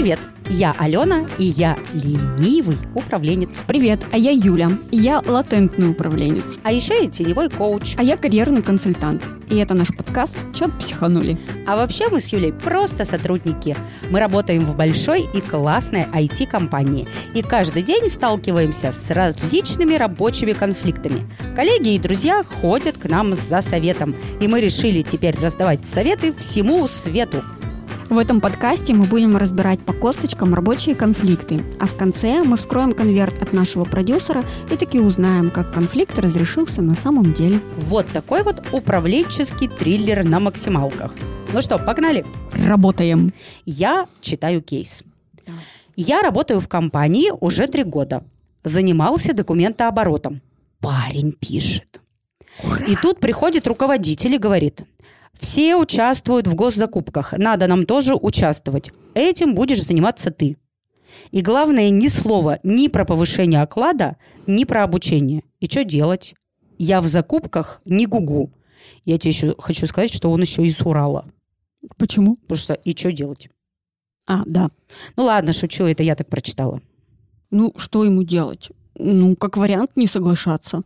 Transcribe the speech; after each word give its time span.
Привет, 0.00 0.20
я 0.48 0.74
Алена, 0.78 1.26
и 1.36 1.44
я 1.44 1.76
ленивый 1.92 2.78
управленец. 2.94 3.62
Привет, 3.66 4.00
а 4.12 4.16
я 4.16 4.30
Юля, 4.30 4.70
и 4.90 4.96
я 4.96 5.20
латентный 5.20 5.90
управленец. 5.90 6.56
А 6.62 6.72
еще 6.72 7.04
я 7.04 7.10
теневой 7.10 7.50
коуч. 7.50 7.96
А 7.98 8.02
я 8.02 8.16
карьерный 8.16 8.62
консультант. 8.62 9.22
И 9.50 9.56
это 9.56 9.74
наш 9.74 9.88
подкаст 9.88 10.34
«Чет 10.54 10.72
психанули». 10.78 11.38
А 11.66 11.76
вообще 11.76 12.08
мы 12.08 12.20
с 12.20 12.32
Юлей 12.32 12.50
просто 12.50 13.04
сотрудники. 13.04 13.76
Мы 14.08 14.20
работаем 14.20 14.64
в 14.64 14.74
большой 14.74 15.28
и 15.34 15.42
классной 15.42 16.04
IT-компании. 16.04 17.06
И 17.34 17.42
каждый 17.42 17.82
день 17.82 18.08
сталкиваемся 18.08 18.92
с 18.92 19.10
различными 19.10 19.96
рабочими 19.96 20.52
конфликтами. 20.52 21.28
Коллеги 21.54 21.96
и 21.96 21.98
друзья 21.98 22.42
ходят 22.42 22.96
к 22.96 23.04
нам 23.04 23.34
за 23.34 23.60
советом. 23.60 24.16
И 24.40 24.48
мы 24.48 24.62
решили 24.62 25.02
теперь 25.02 25.38
раздавать 25.38 25.84
советы 25.84 26.32
всему 26.32 26.88
свету. 26.88 27.44
В 28.10 28.18
этом 28.18 28.40
подкасте 28.40 28.92
мы 28.92 29.06
будем 29.06 29.36
разбирать 29.36 29.78
по 29.78 29.92
косточкам 29.92 30.52
рабочие 30.52 30.96
конфликты, 30.96 31.60
а 31.78 31.86
в 31.86 31.96
конце 31.96 32.42
мы 32.42 32.56
вскроем 32.56 32.92
конверт 32.92 33.40
от 33.40 33.52
нашего 33.52 33.84
продюсера 33.84 34.42
и 34.68 34.76
таки 34.76 34.98
узнаем, 34.98 35.48
как 35.48 35.72
конфликт 35.72 36.18
разрешился 36.18 36.82
на 36.82 36.96
самом 36.96 37.32
деле. 37.32 37.60
Вот 37.76 38.08
такой 38.08 38.42
вот 38.42 38.66
управленческий 38.72 39.68
триллер 39.68 40.24
на 40.24 40.40
максималках. 40.40 41.14
Ну 41.52 41.62
что, 41.62 41.78
погнали? 41.78 42.26
Работаем. 42.52 43.32
Я 43.64 44.08
читаю 44.20 44.60
кейс. 44.60 45.04
Я 45.94 46.20
работаю 46.22 46.58
в 46.58 46.66
компании 46.66 47.30
уже 47.38 47.68
три 47.68 47.84
года. 47.84 48.24
Занимался 48.64 49.34
документооборотом. 49.34 50.42
Парень 50.80 51.30
пишет. 51.30 52.00
Ура! 52.64 52.84
И 52.86 52.96
тут 52.96 53.20
приходит 53.20 53.68
руководитель 53.68 54.34
и 54.34 54.38
говорит, 54.38 54.82
все 55.40 55.76
участвуют 55.76 56.46
в 56.46 56.54
госзакупках. 56.54 57.32
Надо 57.32 57.66
нам 57.66 57.86
тоже 57.86 58.14
участвовать. 58.14 58.90
Этим 59.14 59.54
будешь 59.54 59.82
заниматься 59.82 60.30
ты. 60.30 60.56
И 61.30 61.40
главное, 61.40 61.90
ни 61.90 62.08
слова 62.08 62.60
ни 62.62 62.88
про 62.88 63.04
повышение 63.04 63.62
оклада, 63.62 64.16
ни 64.46 64.64
про 64.64 64.84
обучение. 64.84 65.42
И 65.58 65.66
что 65.66 65.84
делать? 65.84 66.34
Я 66.78 67.00
в 67.00 67.08
закупках 67.08 67.80
не 67.84 68.06
гугу. 68.06 68.52
Я 69.04 69.18
тебе 69.18 69.30
еще 69.30 69.54
хочу 69.58 69.86
сказать, 69.86 70.12
что 70.12 70.30
он 70.30 70.40
еще 70.42 70.64
из 70.64 70.80
Урала. 70.80 71.26
Почему? 71.96 72.36
Потому 72.36 72.58
что 72.58 72.74
и 72.74 72.96
что 72.96 73.12
делать? 73.12 73.48
А, 74.26 74.42
да. 74.44 74.70
Ну 75.16 75.24
ладно, 75.24 75.52
шучу, 75.52 75.84
это 75.84 76.02
я 76.02 76.14
так 76.14 76.28
прочитала. 76.28 76.80
Ну, 77.50 77.72
что 77.76 78.04
ему 78.04 78.22
делать? 78.22 78.70
Ну, 78.94 79.34
как 79.34 79.56
вариант, 79.56 79.92
не 79.96 80.06
соглашаться 80.06 80.84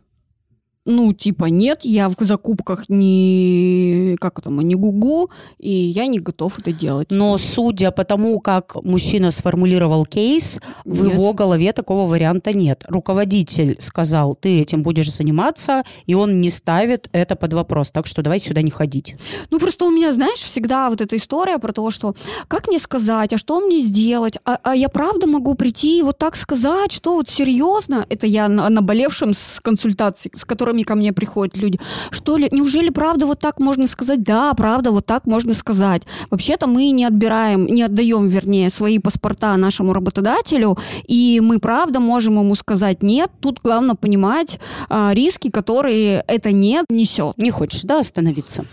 ну, 0.85 1.13
типа, 1.13 1.45
нет, 1.45 1.79
я 1.83 2.09
в 2.09 2.15
закупках 2.19 2.87
не, 2.89 3.94
как 4.17 4.39
это, 4.39 4.49
не 4.49 4.75
гугу, 4.75 5.31
и 5.57 5.71
я 5.71 6.07
не 6.07 6.19
готов 6.19 6.59
это 6.59 6.71
делать. 6.71 7.07
Но 7.09 7.37
судя 7.37 7.91
по 7.91 8.03
тому, 8.03 8.39
как 8.39 8.75
мужчина 8.83 9.31
сформулировал 9.31 10.05
кейс, 10.05 10.59
нет. 10.85 10.99
в 10.99 11.05
его 11.05 11.33
голове 11.33 11.73
такого 11.73 12.07
варианта 12.09 12.53
нет. 12.53 12.83
Руководитель 12.87 13.77
сказал, 13.79 14.35
ты 14.35 14.61
этим 14.61 14.83
будешь 14.83 15.11
заниматься, 15.11 15.83
и 16.05 16.13
он 16.13 16.41
не 16.41 16.49
ставит 16.49 17.09
это 17.11 17.35
под 17.35 17.53
вопрос, 17.53 17.91
так 17.91 18.07
что 18.07 18.21
давай 18.21 18.39
сюда 18.39 18.61
не 18.61 18.71
ходить. 18.71 19.15
Ну, 19.49 19.59
просто 19.59 19.85
у 19.85 19.91
меня, 19.91 20.13
знаешь, 20.13 20.39
всегда 20.39 20.89
вот 20.89 21.01
эта 21.01 21.15
история 21.17 21.57
про 21.57 21.71
то, 21.71 21.89
что 21.89 22.15
как 22.47 22.67
мне 22.67 22.79
сказать, 22.79 23.33
а 23.33 23.37
что 23.37 23.61
мне 23.61 23.79
сделать, 23.79 24.37
а, 24.45 24.59
а 24.61 24.75
я 24.75 24.89
правда 24.89 25.27
могу 25.27 25.55
прийти 25.55 25.99
и 25.99 26.03
вот 26.03 26.17
так 26.17 26.35
сказать, 26.35 26.91
что 26.91 27.15
вот 27.15 27.29
серьезно, 27.29 28.05
это 28.09 28.27
я 28.27 28.47
на 28.49 28.69
наболевшем 28.69 29.33
с 29.33 29.59
консультацией, 29.61 30.33
с 30.35 30.43
которым 30.45 30.65
которыми 30.65 30.83
ко 30.83 30.95
мне 30.95 31.13
приходят 31.13 31.55
люди. 31.57 31.79
Что 32.11 32.37
ли, 32.37 32.49
неужели 32.51 32.89
правда 32.89 33.25
вот 33.27 33.39
так 33.39 33.59
можно 33.59 33.87
сказать? 33.87 34.04
Да, 34.17 34.53
правда, 34.53 34.91
вот 34.91 35.05
так 35.05 35.25
можно 35.25 35.53
сказать. 35.53 36.03
Вообще-то 36.29 36.67
мы 36.67 36.89
не 36.91 37.05
отбираем, 37.05 37.65
не 37.67 37.83
отдаем, 37.83 38.27
вернее, 38.27 38.69
свои 38.69 38.99
паспорта 38.99 39.57
нашему 39.57 39.93
работодателю, 39.93 40.77
и 41.07 41.39
мы 41.41 41.59
правда 41.59 41.99
можем 41.99 42.39
ему 42.39 42.55
сказать 42.55 43.03
нет. 43.03 43.29
Тут 43.41 43.59
главное 43.63 43.95
понимать 43.95 44.59
а, 44.89 45.13
риски, 45.13 45.49
которые 45.49 46.23
это 46.27 46.51
нет 46.51 46.85
несет. 46.89 47.37
Не 47.37 47.51
хочешь, 47.51 47.81
да, 47.81 47.99
остановиться? 47.99 48.65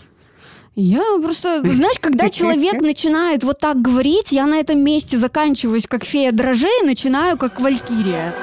Я 0.74 1.02
просто, 1.22 1.60
знаешь, 1.68 1.98
когда 2.00 2.30
человек 2.30 2.80
начинает 2.80 3.44
вот 3.44 3.58
так 3.58 3.82
говорить, 3.82 4.32
я 4.32 4.46
на 4.46 4.54
этом 4.54 4.80
месте 4.80 5.18
заканчиваюсь 5.18 5.86
как 5.86 6.04
фея 6.04 6.32
дрожжей, 6.32 6.82
начинаю 6.82 7.36
как 7.36 7.60
валькирия. 7.60 8.34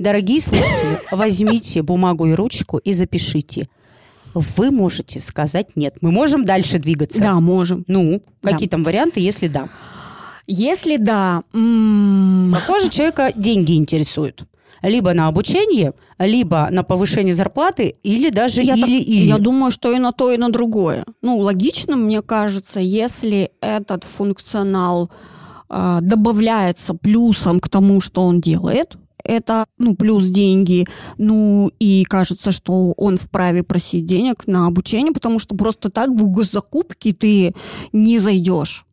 Дорогие 0.00 0.40
слушатели, 0.40 0.98
возьмите 1.10 1.82
бумагу 1.82 2.24
и 2.24 2.32
ручку 2.32 2.78
и 2.78 2.94
запишите. 2.94 3.68
Вы 4.32 4.70
можете 4.70 5.20
сказать 5.20 5.76
нет. 5.76 5.96
Мы 6.00 6.10
можем 6.10 6.46
дальше 6.46 6.78
двигаться? 6.78 7.20
Да, 7.20 7.38
можем. 7.38 7.84
Ну, 7.86 8.22
какие 8.40 8.66
да. 8.66 8.76
там 8.76 8.82
варианты, 8.82 9.20
если 9.20 9.46
да? 9.46 9.68
Если 10.46 10.96
да... 10.96 11.42
М- 11.52 12.50
Похоже, 12.50 12.88
человека 12.88 13.30
деньги 13.36 13.74
интересуют 13.74 14.44
либо 14.82 15.12
на 15.12 15.28
обучение, 15.28 15.92
либо 16.18 16.68
на 16.70 16.82
повышение 16.82 17.34
зарплаты, 17.34 17.96
или 18.02 18.30
даже 18.30 18.62
я 18.62 18.76
или-или. 18.76 19.26
Я 19.26 19.36
думаю, 19.36 19.70
что 19.70 19.92
и 19.92 19.98
на 19.98 20.12
то, 20.12 20.32
и 20.32 20.38
на 20.38 20.50
другое. 20.50 21.04
Ну, 21.20 21.36
логично, 21.36 21.96
мне 21.96 22.22
кажется, 22.22 22.80
если 22.80 23.50
этот 23.60 24.04
функционал 24.04 25.10
э, 25.68 25.98
добавляется 26.00 26.94
плюсом 26.94 27.60
к 27.60 27.68
тому, 27.68 28.00
что 28.00 28.22
он 28.22 28.40
делает, 28.40 28.96
это, 29.24 29.66
ну, 29.78 29.94
плюс 29.94 30.26
деньги, 30.26 30.86
ну, 31.18 31.70
и 31.78 32.04
кажется, 32.04 32.52
что 32.52 32.92
он 32.96 33.16
вправе 33.16 33.62
просить 33.62 34.06
денег 34.06 34.46
на 34.46 34.66
обучение, 34.66 35.12
потому 35.12 35.38
что 35.38 35.56
просто 35.56 35.90
так 35.90 36.10
в 36.10 36.30
госзакупки 36.30 37.12
ты 37.12 37.54
не 37.92 38.18
зайдешь. 38.18 38.84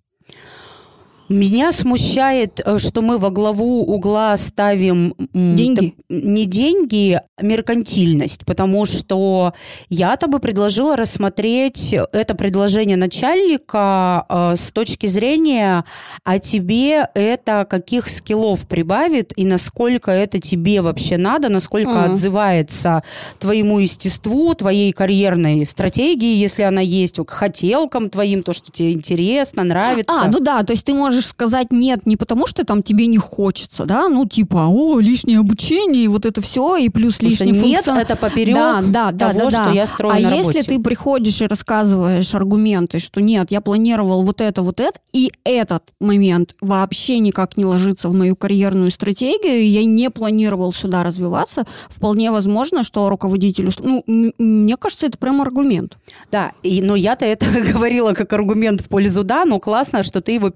Меня 1.29 1.71
смущает, 1.71 2.61
э, 2.63 2.77
что 2.77 3.01
мы 3.01 3.17
во 3.17 3.29
главу 3.29 3.83
угла 3.83 4.35
ставим 4.38 5.13
деньги. 5.33 5.93
не 6.09 6.45
деньги, 6.45 7.19
а 7.38 7.43
меркантильность, 7.43 8.45
потому 8.45 8.85
что 8.85 9.53
я-то 9.89 10.27
бы 10.27 10.39
предложила 10.39 10.95
рассмотреть 10.95 11.93
это 12.13 12.33
предложение 12.33 12.97
начальника 12.97 14.25
э, 14.29 14.55
с 14.57 14.71
точки 14.71 15.07
зрения, 15.07 15.83
а 16.23 16.39
тебе 16.39 17.07
это 17.13 17.67
каких 17.69 18.09
скиллов 18.09 18.67
прибавит 18.67 19.33
и 19.35 19.45
насколько 19.45 20.11
это 20.11 20.39
тебе 20.39 20.81
вообще 20.81 21.17
надо, 21.17 21.49
насколько 21.49 21.91
mm 21.91 22.07
отзывается 22.07 23.03
твоему 23.39 23.79
естеству, 23.79 24.53
твоей 24.53 24.91
карьерной 24.91 25.65
стратегии, 25.65 26.35
если 26.35 26.61
она 26.61 26.81
есть, 26.81 27.15
к 27.17 27.29
хотелкам 27.29 28.09
твоим, 28.09 28.44
то, 28.44 28.53
что 28.53 28.71
тебе 28.71 28.94
интересно, 28.94 29.63
нравится. 29.63 30.21
А, 30.21 30.27
ну 30.27 30.39
да, 30.39 30.63
то 30.63 30.71
есть 30.71 30.85
ты 30.85 30.94
можешь 30.94 31.16
можешь 31.17 31.29
сказать 31.29 31.72
нет 31.72 32.05
не 32.05 32.16
потому, 32.16 32.45
что 32.45 32.63
там 32.63 32.83
тебе 32.83 33.07
не 33.07 33.17
хочется, 33.17 33.85
да, 33.85 34.07
ну 34.07 34.25
типа, 34.28 34.67
о, 34.69 35.00
лишнее 35.00 35.39
обучение, 35.39 36.05
и 36.05 36.07
вот 36.07 36.25
это 36.25 36.41
все, 36.41 36.78
и 36.78 36.89
плюс 36.89 37.22
лишний 37.22 37.53
функцион. 37.53 37.97
Нет, 37.97 38.09
это 38.09 38.16
поперек 38.16 38.55
да, 38.55 38.81
да, 38.81 39.11
да, 39.11 39.31
того, 39.31 39.50
да, 39.50 39.57
да. 39.57 39.63
что 39.63 39.73
я 39.73 39.88
строю 39.88 40.16
А 40.16 40.29
на 40.29 40.35
если 40.35 40.61
ты 40.61 40.79
приходишь 40.79 41.41
и 41.41 41.47
рассказываешь 41.47 42.33
аргументы, 42.35 43.00
что 43.00 43.19
нет, 43.19 43.47
я 43.50 43.61
планировал 43.61 44.23
вот 44.23 44.41
это, 44.41 44.61
вот 44.61 44.79
это, 44.79 45.00
и 45.11 45.31
этот 45.44 45.83
момент 46.00 46.56
вообще 46.61 47.19
никак 47.19 47.57
не 47.57 47.66
ложится 47.66 48.09
в 48.09 48.13
мою 48.13 48.35
карьерную 48.35 48.91
стратегию, 48.91 49.67
я 49.69 49.83
не 49.85 50.09
планировал 50.11 50.72
сюда 50.73 51.03
развиваться, 51.03 51.66
вполне 51.89 52.31
возможно, 52.31 52.83
что 52.83 53.09
руководителю... 53.09 53.72
Ну, 53.79 54.03
мне 54.06 54.77
кажется, 54.77 55.07
это 55.07 55.17
прям 55.17 55.41
аргумент. 55.41 55.97
Да, 56.31 56.51
и, 56.61 56.81
но 56.81 56.95
я-то 56.95 57.25
это 57.25 57.45
говорила 57.73 58.13
как 58.13 58.31
аргумент 58.33 58.81
в 58.81 58.88
пользу 58.88 59.23
да, 59.23 59.45
но 59.45 59.59
классно, 59.59 60.03
что 60.03 60.22
ты 60.22 60.33
его 60.33 60.50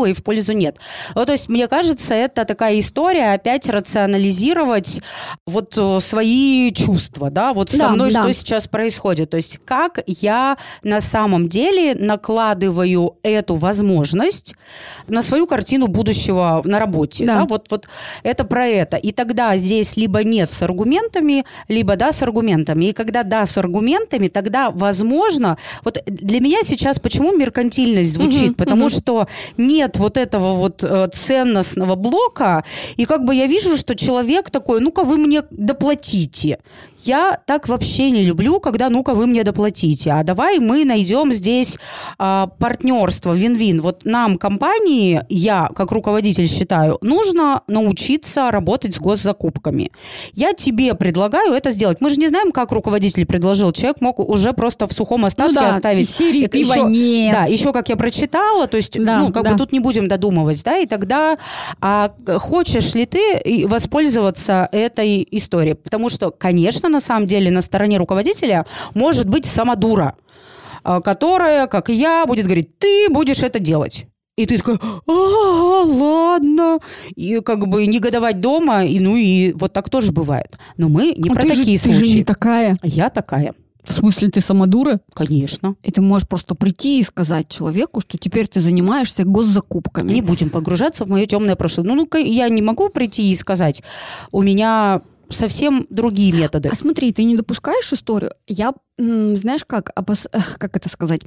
перевернула 0.00 0.06
и 0.06 0.12
в 0.12 0.22
пользу 0.22 0.52
нет. 0.52 0.76
Ну, 1.14 1.24
то 1.24 1.32
есть, 1.32 1.48
мне 1.48 1.68
кажется, 1.68 2.14
это 2.14 2.44
такая 2.44 2.78
история 2.78 3.32
опять 3.32 3.68
рационализировать 3.68 5.00
вот 5.46 5.74
э, 5.76 6.00
свои 6.00 6.72
чувства, 6.72 7.30
да, 7.30 7.52
вот 7.52 7.70
со 7.70 7.78
да, 7.78 7.90
мной 7.90 8.10
да. 8.10 8.22
что 8.22 8.32
сейчас 8.32 8.66
происходит. 8.66 9.30
То 9.30 9.36
есть, 9.36 9.60
как 9.64 10.00
я 10.06 10.56
на 10.82 11.00
самом 11.00 11.48
деле 11.48 11.94
накладываю 11.94 13.16
эту 13.22 13.54
возможность 13.54 14.54
на 15.08 15.22
свою 15.22 15.46
картину 15.46 15.86
будущего 15.86 16.62
на 16.64 16.78
работе. 16.78 17.24
Да. 17.24 17.40
Да? 17.40 17.46
Вот, 17.46 17.66
вот 17.70 17.88
это 18.22 18.44
про 18.44 18.66
это. 18.66 18.96
И 18.96 19.12
тогда 19.12 19.56
здесь 19.56 19.96
либо 19.96 20.24
нет 20.24 20.52
с 20.52 20.62
аргументами, 20.62 21.44
либо 21.68 21.96
да 21.96 22.12
с 22.12 22.22
аргументами. 22.22 22.86
И 22.86 22.92
когда 22.92 23.22
да 23.22 23.46
с 23.46 23.58
аргументами, 23.58 24.28
тогда 24.28 24.70
возможно... 24.70 25.56
Вот 25.84 25.98
для 26.06 26.40
меня 26.40 26.58
сейчас 26.62 26.98
почему 26.98 27.36
меркантильность 27.36 28.12
звучит? 28.12 28.50
Угу, 28.50 28.54
Потому 28.54 28.86
угу. 28.86 28.90
что 28.90 29.28
нет 29.56 29.89
нет 29.90 29.96
вот 29.96 30.16
этого 30.16 30.54
вот 30.54 30.84
э, 30.84 31.08
ценностного 31.12 31.96
блока, 31.96 32.64
и 32.98 33.04
как 33.04 33.24
бы 33.24 33.34
я 33.34 33.46
вижу, 33.46 33.76
что 33.76 33.94
человек 33.94 34.50
такой, 34.50 34.80
ну-ка 34.80 35.04
вы 35.04 35.16
мне 35.16 35.42
доплатите. 35.50 36.58
Я 37.02 37.40
так 37.46 37.68
вообще 37.68 38.10
не 38.10 38.22
люблю, 38.22 38.60
когда 38.60 38.90
ну-ка 38.90 39.14
вы 39.14 39.26
мне 39.26 39.42
доплатите. 39.42 40.10
А 40.10 40.22
давай 40.22 40.58
мы 40.58 40.84
найдем 40.84 41.32
здесь 41.32 41.78
а, 42.18 42.48
партнерство, 42.58 43.32
вин-вин. 43.32 43.80
Вот 43.80 44.04
нам, 44.04 44.36
компании, 44.36 45.22
я, 45.28 45.70
как 45.74 45.92
руководитель, 45.92 46.46
считаю, 46.46 46.98
нужно 47.00 47.62
научиться 47.66 48.50
работать 48.50 48.96
с 48.96 48.98
госзакупками. 48.98 49.90
Я 50.34 50.52
тебе 50.52 50.94
предлагаю 50.94 51.54
это 51.54 51.70
сделать. 51.70 52.00
Мы 52.00 52.10
же 52.10 52.16
не 52.16 52.28
знаем, 52.28 52.52
как 52.52 52.72
руководитель 52.72 53.24
предложил. 53.24 53.72
Человек 53.72 54.00
мог 54.00 54.18
уже 54.18 54.52
просто 54.52 54.86
в 54.86 54.92
сухом 54.92 55.24
остатке 55.24 55.54
ну 55.54 55.60
да, 55.60 55.68
оставить. 55.70 56.10
Серии 56.10 56.44
это 56.44 56.58
еще, 56.58 56.82
нет. 56.82 57.32
Да, 57.32 57.44
еще 57.44 57.72
как 57.72 57.88
я 57.88 57.96
прочитала, 57.96 58.66
то 58.66 58.76
есть, 58.76 59.02
да, 59.02 59.18
ну, 59.18 59.32
как 59.32 59.44
да. 59.44 59.52
бы 59.52 59.58
тут 59.58 59.72
не 59.72 59.79
будем 59.82 60.08
додумывать, 60.08 60.62
да, 60.64 60.78
и 60.78 60.86
тогда 60.86 61.38
а, 61.80 62.12
хочешь 62.38 62.94
ли 62.94 63.06
ты 63.06 63.66
воспользоваться 63.66 64.68
этой 64.72 65.26
историей? 65.30 65.74
Потому 65.74 66.08
что, 66.08 66.30
конечно, 66.30 66.88
на 66.88 67.00
самом 67.00 67.26
деле 67.26 67.50
на 67.50 67.62
стороне 67.62 67.98
руководителя 67.98 68.66
может 68.94 69.28
быть 69.28 69.46
сама 69.46 69.76
дура, 69.76 70.14
а, 70.82 71.00
которая, 71.00 71.66
как 71.66 71.90
и 71.90 71.94
я, 71.94 72.24
будет 72.26 72.46
говорить, 72.46 72.78
ты 72.78 73.08
будешь 73.10 73.42
это 73.42 73.58
делать. 73.58 74.06
И 74.36 74.46
ты 74.46 74.56
такой, 74.58 74.78
а, 75.06 75.82
ладно. 75.84 76.78
И 77.14 77.40
как 77.40 77.68
бы 77.68 77.86
негодовать 77.86 78.40
дома, 78.40 78.84
и 78.84 78.98
ну 78.98 79.16
и 79.16 79.52
вот 79.52 79.72
так 79.72 79.90
тоже 79.90 80.12
бывает. 80.12 80.58
Но 80.78 80.88
мы 80.88 81.12
не 81.16 81.28
а 81.28 81.34
про 81.34 81.42
такие 81.42 81.76
же, 81.76 81.82
случаи. 81.82 81.98
Ты 81.98 82.06
же 82.06 82.16
не 82.18 82.24
такая. 82.24 82.76
Я 82.82 83.10
такая. 83.10 83.52
В 83.84 83.92
смысле, 83.92 84.30
ты 84.30 84.40
сама 84.40 84.66
дура? 84.66 85.00
Конечно. 85.14 85.76
И 85.82 85.90
ты 85.90 86.00
можешь 86.00 86.28
просто 86.28 86.54
прийти 86.54 87.00
и 87.00 87.02
сказать 87.02 87.48
человеку, 87.48 88.00
что 88.00 88.18
теперь 88.18 88.46
ты 88.48 88.60
занимаешься 88.60 89.24
госзакупками. 89.24 90.12
Не 90.12 90.22
будем 90.22 90.50
погружаться 90.50 91.04
в 91.04 91.08
мое 91.08 91.26
темное 91.26 91.56
прошлое. 91.56 91.86
Ну, 91.86 91.94
ну 91.94 92.18
я 92.18 92.48
не 92.48 92.62
могу 92.62 92.88
прийти 92.88 93.30
и 93.30 93.36
сказать, 93.36 93.82
у 94.32 94.42
меня 94.42 95.02
совсем 95.30 95.86
другие 95.90 96.32
методы. 96.32 96.68
А 96.70 96.74
смотри, 96.74 97.12
ты 97.12 97.24
не 97.24 97.36
допускаешь 97.36 97.92
историю. 97.92 98.34
Я, 98.46 98.74
знаешь, 98.98 99.64
как, 99.64 99.90
как 100.58 100.76
это 100.76 100.88
сказать? 100.88 101.20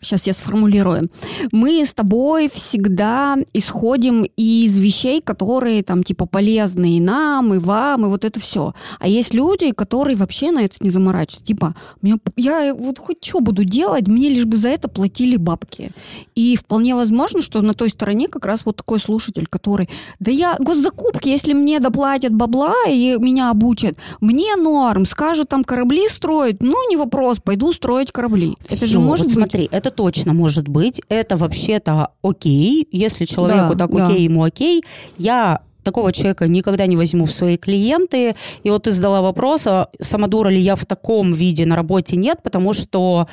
Сейчас 0.00 0.26
я 0.26 0.32
сформулирую. 0.32 1.10
Мы 1.52 1.84
с 1.84 1.92
тобой 1.92 2.48
всегда 2.48 3.36
исходим 3.52 4.24
из 4.36 4.78
вещей, 4.78 5.20
которые 5.20 5.82
там 5.82 6.02
типа 6.02 6.26
полезны 6.26 6.96
и 6.96 7.00
нам, 7.00 7.54
и 7.54 7.58
вам, 7.58 8.06
и 8.06 8.08
вот 8.08 8.24
это 8.24 8.40
все. 8.40 8.74
А 8.98 9.08
есть 9.08 9.34
люди, 9.34 9.72
которые 9.72 10.16
вообще 10.16 10.50
на 10.50 10.60
это 10.60 10.76
не 10.80 10.90
заморачиваются. 10.90 11.46
Типа, 11.46 11.74
мне, 12.02 12.16
я 12.36 12.74
вот 12.74 12.98
хоть 12.98 13.24
что 13.24 13.40
буду 13.40 13.64
делать, 13.64 14.08
мне 14.08 14.28
лишь 14.28 14.44
бы 14.44 14.56
за 14.56 14.68
это 14.68 14.88
платили 14.88 15.36
бабки. 15.36 15.92
И 16.34 16.56
вполне 16.56 16.94
возможно, 16.94 17.42
что 17.42 17.60
на 17.60 17.74
той 17.74 17.90
стороне 17.90 18.28
как 18.28 18.46
раз 18.46 18.64
вот 18.64 18.76
такой 18.76 19.00
слушатель, 19.00 19.46
который, 19.46 19.88
да 20.18 20.30
я 20.30 20.56
госзакупки, 20.58 21.28
если 21.28 21.52
мне 21.52 21.80
доплатят 21.80 22.32
бабла 22.32 22.74
и 22.88 23.16
меня 23.18 23.50
обучат, 23.50 23.96
мне 24.20 24.56
норм, 24.56 25.04
скажут 25.06 25.48
там 25.48 25.64
корабли 25.64 26.08
строить, 26.08 26.62
ну 26.62 26.88
не 26.88 26.96
вопрос, 26.96 27.38
пойду 27.38 27.72
строить 27.72 28.12
корабли. 28.12 28.56
Это 28.64 28.76
все, 28.76 28.86
же 28.86 28.98
может 29.00 29.26
вот 29.26 29.34
быть. 29.34 29.44
Смотри, 29.44 29.68
это 29.70 29.89
это 29.90 29.96
точно 29.96 30.32
может 30.32 30.68
быть, 30.68 31.00
это 31.08 31.36
вообще-то 31.36 32.08
окей, 32.22 32.86
если 32.90 33.24
человеку 33.24 33.74
да, 33.74 33.86
так 33.86 33.94
окей, 33.94 34.16
да. 34.16 34.22
ему 34.22 34.42
окей. 34.42 34.82
Я 35.18 35.60
такого 35.82 36.12
человека 36.12 36.46
никогда 36.46 36.86
не 36.86 36.96
возьму 36.96 37.24
в 37.24 37.32
свои 37.32 37.56
клиенты. 37.56 38.34
И 38.62 38.70
вот 38.70 38.84
ты 38.84 38.90
задала 38.90 39.22
вопрос, 39.22 39.66
а 39.66 39.88
самодура 40.00 40.48
ли 40.48 40.60
я 40.60 40.76
в 40.76 40.86
таком 40.86 41.32
виде 41.32 41.66
на 41.66 41.76
работе? 41.76 42.16
Нет, 42.16 42.42
потому 42.42 42.74
что 42.74 43.26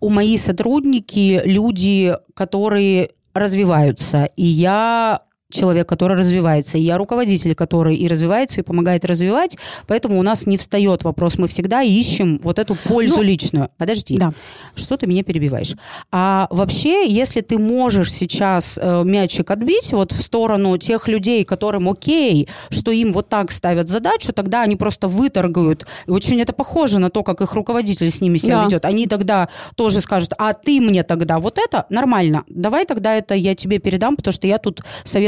у 0.00 0.10
моих 0.10 0.40
сотрудники 0.40 1.42
люди, 1.44 2.14
которые 2.34 3.10
развиваются. 3.34 4.28
И 4.36 4.44
я 4.44 5.18
человек, 5.50 5.88
который 5.88 6.16
развивается, 6.16 6.76
и 6.76 6.80
я 6.80 6.98
руководитель, 6.98 7.54
который 7.54 7.96
и 7.96 8.08
развивается, 8.08 8.60
и 8.60 8.64
помогает 8.64 9.04
развивать, 9.04 9.56
поэтому 9.86 10.18
у 10.18 10.22
нас 10.22 10.46
не 10.46 10.56
встает 10.56 11.04
вопрос, 11.04 11.38
мы 11.38 11.46
всегда 11.46 11.82
ищем 11.82 12.40
вот 12.42 12.58
эту 12.58 12.74
пользу 12.74 13.16
ну, 13.18 13.22
личную. 13.22 13.70
Подожди, 13.78 14.16
да. 14.18 14.32
что 14.74 14.96
ты 14.96 15.06
меня 15.06 15.22
перебиваешь? 15.22 15.74
А 16.10 16.48
вообще, 16.50 17.08
если 17.08 17.42
ты 17.42 17.58
можешь 17.58 18.12
сейчас 18.12 18.78
э, 18.80 19.02
мячик 19.04 19.50
отбить 19.50 19.92
вот 19.92 20.12
в 20.12 20.20
сторону 20.20 20.78
тех 20.78 21.06
людей, 21.06 21.44
которым 21.44 21.88
окей, 21.88 22.48
что 22.70 22.90
им 22.90 23.12
вот 23.12 23.28
так 23.28 23.52
ставят 23.52 23.88
задачу, 23.88 24.32
тогда 24.32 24.62
они 24.62 24.74
просто 24.74 25.06
выторгают. 25.06 25.86
И 26.06 26.10
очень 26.10 26.40
это 26.40 26.52
похоже 26.52 26.98
на 26.98 27.08
то, 27.10 27.22
как 27.22 27.40
их 27.40 27.54
руководитель 27.54 28.10
с 28.10 28.20
ними 28.20 28.38
себя 28.38 28.58
да. 28.58 28.64
ведет. 28.64 28.84
Они 28.84 29.06
тогда 29.06 29.48
тоже 29.76 30.00
скажут, 30.00 30.32
а 30.38 30.54
ты 30.54 30.80
мне 30.80 31.04
тогда 31.04 31.38
вот 31.38 31.58
это 31.58 31.86
нормально, 31.88 32.44
давай 32.48 32.84
тогда 32.84 33.14
это 33.14 33.34
я 33.34 33.54
тебе 33.54 33.78
передам, 33.78 34.16
потому 34.16 34.32
что 34.32 34.48
я 34.48 34.58
тут 34.58 34.80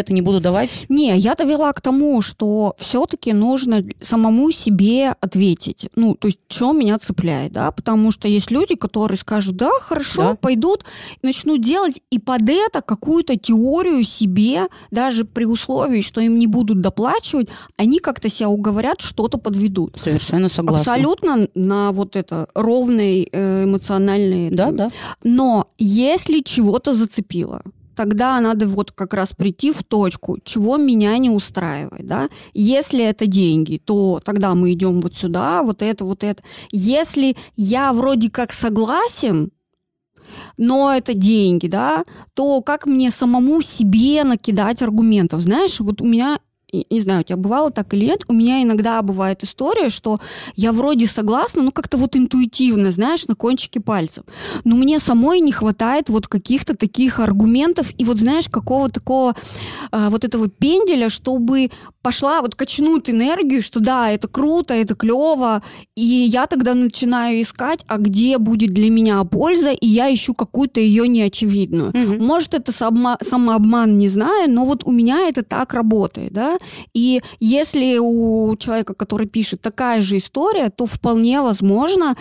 советы 0.08 0.12
не 0.14 0.22
буду 0.22 0.40
давать? 0.40 0.86
Не, 0.88 1.16
я 1.18 1.34
довела 1.34 1.72
к 1.72 1.80
тому, 1.80 2.22
что 2.22 2.74
все-таки 2.78 3.32
нужно 3.32 3.84
самому 4.00 4.50
себе 4.50 5.14
ответить. 5.20 5.88
Ну, 5.96 6.14
то 6.14 6.28
есть, 6.28 6.40
что 6.48 6.72
меня 6.72 6.98
цепляет, 6.98 7.52
да? 7.52 7.70
Потому 7.70 8.12
что 8.12 8.28
есть 8.28 8.50
люди, 8.50 8.74
которые 8.74 9.18
скажут, 9.18 9.56
да, 9.56 9.70
хорошо, 9.80 10.22
да. 10.22 10.34
пойдут, 10.34 10.84
начнут 11.22 11.60
делать, 11.60 12.00
и 12.10 12.18
под 12.18 12.48
это 12.48 12.80
какую-то 12.80 13.36
теорию 13.36 14.04
себе, 14.04 14.68
даже 14.90 15.24
при 15.24 15.44
условии, 15.44 16.00
что 16.00 16.20
им 16.20 16.38
не 16.38 16.46
будут 16.46 16.80
доплачивать, 16.80 17.48
они 17.76 17.98
как-то 17.98 18.28
себя 18.28 18.48
уговорят, 18.48 19.00
что-то 19.00 19.38
подведут. 19.38 19.96
Совершенно 20.02 20.48
согласна. 20.48 20.92
Абсолютно 20.92 21.48
на 21.54 21.92
вот 21.92 22.16
это 22.16 22.48
ровный 22.54 23.28
э, 23.32 23.64
эмоциональный. 23.64 24.50
Да, 24.50 24.70
да. 24.70 24.90
Но 25.22 25.66
если 25.78 26.40
чего-то 26.42 26.94
зацепило, 26.94 27.62
тогда 27.98 28.38
надо 28.40 28.68
вот 28.68 28.92
как 28.92 29.12
раз 29.12 29.32
прийти 29.36 29.72
в 29.72 29.82
точку, 29.82 30.38
чего 30.44 30.76
меня 30.76 31.18
не 31.18 31.30
устраивает, 31.30 32.06
да. 32.06 32.28
Если 32.54 33.04
это 33.04 33.26
деньги, 33.26 33.82
то 33.84 34.20
тогда 34.24 34.54
мы 34.54 34.72
идем 34.72 35.00
вот 35.00 35.16
сюда, 35.16 35.64
вот 35.64 35.82
это, 35.82 36.04
вот 36.04 36.22
это. 36.22 36.40
Если 36.70 37.36
я 37.56 37.92
вроде 37.92 38.30
как 38.30 38.52
согласен, 38.52 39.50
но 40.56 40.94
это 40.94 41.12
деньги, 41.12 41.66
да, 41.66 42.04
то 42.34 42.62
как 42.62 42.86
мне 42.86 43.10
самому 43.10 43.60
себе 43.62 44.22
накидать 44.22 44.80
аргументов? 44.80 45.40
Знаешь, 45.40 45.80
вот 45.80 46.00
у 46.00 46.04
меня 46.04 46.38
не 46.72 47.00
знаю, 47.00 47.20
у 47.20 47.22
тебя 47.22 47.36
бывало 47.36 47.70
так 47.70 47.94
или 47.94 48.06
нет, 48.06 48.22
у 48.28 48.32
меня 48.32 48.62
иногда 48.62 49.00
бывает 49.02 49.42
история, 49.42 49.88
что 49.88 50.20
я 50.54 50.72
вроде 50.72 51.06
согласна, 51.06 51.62
ну 51.62 51.72
как-то 51.72 51.96
вот 51.96 52.16
интуитивно, 52.16 52.92
знаешь, 52.92 53.26
на 53.26 53.34
кончике 53.34 53.80
пальцев, 53.80 54.24
но 54.64 54.76
мне 54.76 54.98
самой 54.98 55.40
не 55.40 55.52
хватает 55.52 56.08
вот 56.08 56.28
каких-то 56.28 56.76
таких 56.76 57.20
аргументов 57.20 57.92
и 57.96 58.04
вот 58.04 58.18
знаешь, 58.18 58.48
какого 58.48 58.90
такого 58.90 59.34
а, 59.90 60.10
вот 60.10 60.24
этого 60.24 60.48
пенделя, 60.48 61.08
чтобы 61.08 61.70
пошла 62.02 62.40
вот 62.42 62.54
качнуть 62.54 63.10
энергию, 63.10 63.62
что 63.62 63.80
да, 63.80 64.10
это 64.10 64.28
круто, 64.28 64.74
это 64.74 64.94
клево, 64.94 65.62
и 65.96 66.02
я 66.02 66.46
тогда 66.46 66.74
начинаю 66.74 67.40
искать, 67.42 67.84
а 67.86 67.98
где 67.98 68.38
будет 68.38 68.72
для 68.72 68.90
меня 68.90 69.22
польза, 69.24 69.70
и 69.70 69.86
я 69.86 70.12
ищу 70.12 70.34
какую-то 70.34 70.80
ее 70.80 71.08
неочевидную. 71.08 71.90
Угу. 71.90 72.22
Может, 72.22 72.54
это 72.54 72.72
само, 72.72 73.16
самообман, 73.20 73.98
не 73.98 74.08
знаю, 74.08 74.50
но 74.50 74.64
вот 74.64 74.84
у 74.84 74.92
меня 74.92 75.28
это 75.28 75.42
так 75.42 75.74
работает, 75.74 76.32
да, 76.32 76.57
и 76.94 77.22
если 77.40 77.98
у 77.98 78.56
человека, 78.56 78.94
который 78.94 79.26
пишет, 79.26 79.60
такая 79.60 80.00
же 80.00 80.16
история, 80.16 80.70
то 80.70 80.86
вполне 80.86 81.40
возможно 81.40 82.16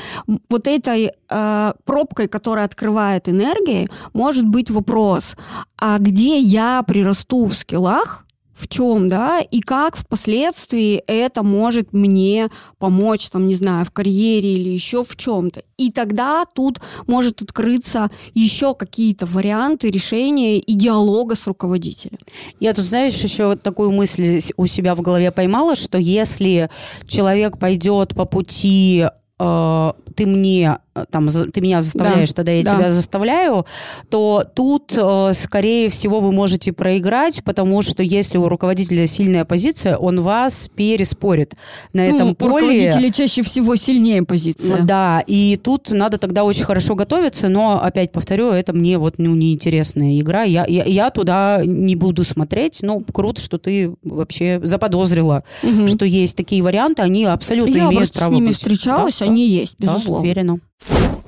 вот 0.50 0.68
этой 0.68 1.11
э, 1.30 1.73
пробкой, 1.85 2.28
которая 2.28 2.66
открывает 2.66 3.30
энергии, 3.30 3.90
может 4.14 4.45
быть 4.45 4.69
вопрос, 4.69 5.35
а 5.78 5.97
где 6.00 6.40
я 6.40 6.83
прирасту 6.83 7.45
в 7.45 7.54
скиллах, 7.54 8.27
в 8.57 8.68
чем, 8.68 9.07
да, 9.07 9.40
и 9.40 9.59
как 9.59 9.95
впоследствии 9.95 11.04
это 11.06 11.44
может 11.44 11.94
мне 11.94 12.49
помочь, 12.80 13.30
там, 13.30 13.47
не 13.47 13.56
знаю, 13.56 13.85
в 13.85 13.92
карьере 13.92 14.56
или 14.56 14.69
еще 14.69 15.04
в 15.04 15.16
чем-то. 15.16 15.61
И 15.78 15.92
тогда 15.92 16.44
тут 16.45 16.80
может 17.06 17.42
открыться 17.44 18.09
еще 18.33 18.73
какие-то 18.73 19.28
варианты 19.28 19.90
решения 19.90 20.57
и 20.57 20.73
диалога 20.73 21.35
с 21.35 21.45
руководителем. 21.45 22.18
Я 22.59 22.73
тут, 22.73 22.85
знаешь, 22.85 23.14
еще 23.14 23.56
такую 23.56 23.92
мысль 23.92 24.42
у 24.57 24.66
себя 24.66 24.95
в 24.95 25.02
голове 25.02 25.31
поймала, 25.31 25.76
что 25.76 25.99
если 25.99 26.71
человек 27.07 27.59
пойдет 27.59 28.16
по 28.16 28.26
пути 28.26 29.06
э, 29.40 29.94
ты 30.16 30.26
мне 30.26 30.80
там, 31.06 31.30
ты 31.30 31.61
меня 31.61 31.81
заставляешь, 31.81 32.30
да, 32.30 32.35
тогда 32.35 32.51
я 32.51 32.63
да. 32.63 32.75
тебя 32.75 32.92
заставляю, 32.92 33.66
то 34.09 34.44
тут, 34.56 34.94
э, 34.95 35.31
скорее 35.33 35.89
всего, 35.89 36.19
вы 36.19 36.31
можете 36.31 36.73
проиграть, 36.73 37.44
потому 37.44 37.81
что 37.81 38.04
если 38.04 38.37
у 38.37 38.47
руководителя 38.47 39.07
сильная 39.07 39.45
позиция, 39.45 39.97
он 39.97 40.21
вас 40.21 40.69
переспорит 40.75 41.54
на 41.94 42.07
ну, 42.07 42.16
этом 42.16 42.35
поле. 42.35 42.51
У 42.51 42.56
руководителя 42.56 43.11
чаще 43.11 43.42
всего 43.42 43.75
сильнее 43.75 44.23
позиция. 44.23 44.83
Да, 44.83 45.23
и 45.25 45.59
тут 45.61 45.92
надо 45.92 46.18
тогда 46.18 46.44
очень 46.44 46.63
хорошо 46.63 46.95
готовиться, 46.95 47.49
но, 47.49 47.81
опять 47.81 48.11
повторю, 48.11 48.49
это 48.49 48.73
мне 48.73 48.97
вот 48.97 49.16
ну, 49.18 49.35
неинтересная 49.35 50.19
игра. 50.19 50.44
Я, 50.44 50.66
я, 50.68 50.83
я 50.83 51.09
туда 51.09 51.61
не 51.66 51.95
буду 51.95 52.23
смотреть. 52.23 52.80
Ну, 52.81 53.04
круто, 53.11 53.42
что 53.42 53.57
ты 53.57 53.94
вообще 54.04 54.59
заподозрила, 54.63 55.44
угу. 55.63 55.87
что 55.87 56.06
есть 56.06 56.35
такие 56.35 56.61
варианты, 56.61 57.01
они 57.01 57.25
абсолютно 57.25 57.75
я 57.75 57.87
имеют 57.89 58.11
право 58.11 58.30
быть. 58.30 58.39
Я 58.39 58.42
с 58.42 58.42
ними 58.42 58.51
встречалась, 58.51 59.18
да, 59.19 59.25
они 59.25 59.47
да, 59.47 59.54
есть, 59.54 59.75
безусловно. 59.80 60.13
Да, 60.13 60.19
уверена. 60.19 60.59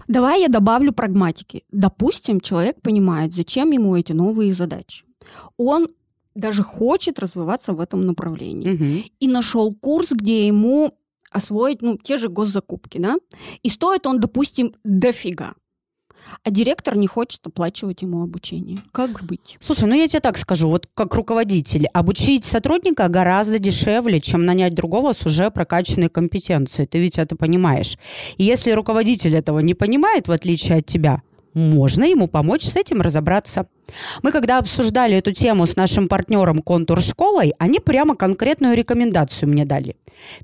Давай 0.09 0.41
я 0.41 0.47
добавлю 0.47 0.91
прагматики. 0.91 1.63
Допустим, 1.71 2.41
человек 2.41 2.81
понимает, 2.81 3.35
зачем 3.35 3.71
ему 3.71 3.95
эти 3.95 4.11
новые 4.11 4.53
задачи. 4.53 5.05
Он 5.55 5.87
даже 6.33 6.63
хочет 6.63 7.19
развиваться 7.19 7.73
в 7.73 7.79
этом 7.79 8.05
направлении. 8.05 8.71
Мгм. 8.71 9.03
И 9.19 9.27
нашел 9.27 9.73
курс, 9.73 10.09
где 10.11 10.47
ему 10.47 10.97
освоить, 11.29 11.83
ну, 11.83 11.97
те 11.97 12.17
же 12.17 12.27
госзакупки, 12.27 12.97
да? 12.97 13.17
И 13.61 13.69
стоит 13.69 14.07
он, 14.07 14.19
допустим, 14.19 14.73
дофига. 14.83 15.53
А 16.43 16.51
директор 16.51 16.95
не 16.95 17.07
хочет 17.07 17.45
оплачивать 17.45 18.01
ему 18.01 18.23
обучение. 18.23 18.79
Как 18.91 19.23
быть? 19.23 19.57
Слушай, 19.61 19.89
ну 19.89 19.95
я 19.95 20.07
тебе 20.07 20.19
так 20.19 20.38
скажу, 20.38 20.69
вот 20.69 20.88
как 20.93 21.13
руководитель, 21.15 21.88
обучить 21.88 22.45
сотрудника 22.45 23.07
гораздо 23.07 23.59
дешевле, 23.59 24.21
чем 24.21 24.45
нанять 24.45 24.73
другого 24.73 25.13
с 25.13 25.25
уже 25.25 25.49
прокачанной 25.51 26.09
компетенцией. 26.09 26.88
Ты 26.88 26.99
ведь 26.99 27.17
это 27.17 27.35
понимаешь. 27.35 27.97
И 28.38 28.43
если 28.43 28.71
руководитель 28.71 29.35
этого 29.35 29.59
не 29.59 29.73
понимает, 29.73 30.27
в 30.27 30.31
отличие 30.31 30.79
от 30.79 30.85
тебя, 30.85 31.21
можно 31.53 32.03
ему 32.03 32.27
помочь 32.27 32.63
с 32.63 32.75
этим 32.75 33.01
разобраться. 33.01 33.67
Мы 34.21 34.31
когда 34.31 34.59
обсуждали 34.59 35.17
эту 35.17 35.31
тему 35.31 35.65
с 35.65 35.75
нашим 35.75 36.07
партнером 36.07 36.61
Контур 36.61 37.01
школой, 37.01 37.53
они 37.57 37.79
прямо 37.79 38.15
конкретную 38.15 38.75
рекомендацию 38.75 39.49
мне 39.49 39.65
дали. 39.65 39.95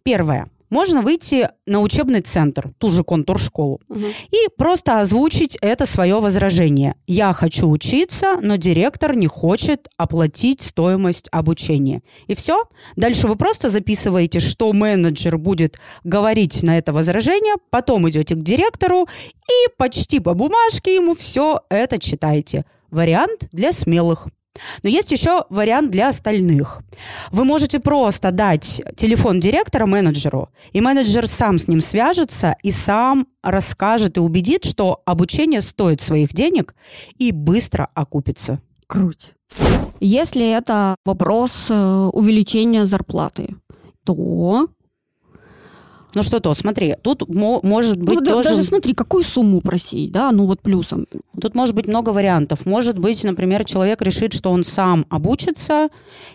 Первое. 0.04 0.50
Можно 0.76 1.02
выйти 1.02 1.48
на 1.66 1.80
учебный 1.80 2.20
центр, 2.20 2.74
ту 2.80 2.90
же 2.90 3.06
контур 3.06 3.40
школу, 3.40 3.80
и 4.30 4.50
просто 4.58 5.00
озвучить 5.00 5.58
это 5.62 5.86
свое 5.86 6.20
возражение. 6.20 6.96
Я 7.08 7.32
хочу 7.32 7.70
учиться, 7.70 8.36
но 8.42 8.58
директор 8.58 9.16
не 9.16 9.28
хочет 9.28 9.88
оплатить 9.96 10.62
стоимость 10.62 11.30
обучения. 11.32 12.02
И 12.28 12.36
все. 12.36 12.66
Дальше 12.98 13.26
вы 13.28 13.38
просто 13.38 13.70
записываете, 13.70 14.42
что 14.42 14.74
менеджер 14.74 15.38
будет 15.38 15.80
говорить 16.04 16.62
на 16.62 16.78
это 16.78 16.92
возражение, 16.92 17.56
потом 17.70 18.10
идете 18.10 18.36
к 18.36 18.44
директору 18.44 19.08
и 19.50 19.70
почти 19.78 20.20
по 20.20 20.34
бумажке 20.34 20.96
ему 20.96 21.16
все 21.16 21.62
это 21.70 22.00
читаете. 22.00 22.66
Вариант 22.92 23.48
для 23.54 23.72
смелых. 23.72 24.28
Но 24.84 24.90
есть 24.90 25.12
еще 25.12 25.46
вариант 25.50 25.92
для 25.92 26.10
остальных. 26.10 26.82
Вы 27.32 27.46
можете 27.46 27.80
просто 27.80 28.32
дать 28.32 28.82
телефон 28.96 29.40
директора 29.40 29.86
менеджеру, 29.86 30.50
и 30.72 30.82
менеджер 30.82 31.28
сам 31.28 31.60
с 31.60 31.68
ним 31.68 31.82
свяжется 31.82 32.56
и 32.64 32.72
сам 32.72 33.28
расскажет 33.44 34.18
и 34.18 34.20
убедит, 34.20 34.66
что 34.66 35.02
обучение 35.06 35.62
стоит 35.62 36.02
своих 36.02 36.34
денег 36.34 36.76
и 37.18 37.32
быстро 37.32 37.90
окупится. 37.94 38.62
Круть. 38.88 39.34
Если 40.00 40.50
это 40.50 40.96
вопрос 41.06 41.68
э, 41.70 42.10
увеличения 42.14 42.86
зарплаты, 42.86 43.56
то... 44.04 44.68
Ну 46.16 46.24
что 46.24 46.40
то, 46.40 46.54
смотри, 46.54 46.96
тут 47.02 47.28
мо- 47.36 47.60
может 47.62 48.02
быть 48.02 48.20
Ну, 48.20 48.26
тоже... 48.26 48.50
даже 48.50 48.62
смотри, 48.62 48.94
какую 48.94 49.24
сумму 49.24 49.60
просить, 49.62 50.12
да, 50.12 50.32
ну 50.32 50.46
вот 50.46 50.62
плюсом. 50.62 51.06
Тут 51.40 51.56
может 51.56 51.76
быть 51.76 51.88
много 51.88 52.10
вариантов. 52.12 52.66
Может 52.66 52.98
быть, 52.98 53.24
например, 53.24 53.66
человек 53.66 54.02
решит, 54.02 54.34
что 54.34 54.50
он 54.50 54.64
сам 54.64 55.06
обучится, 55.10 55.90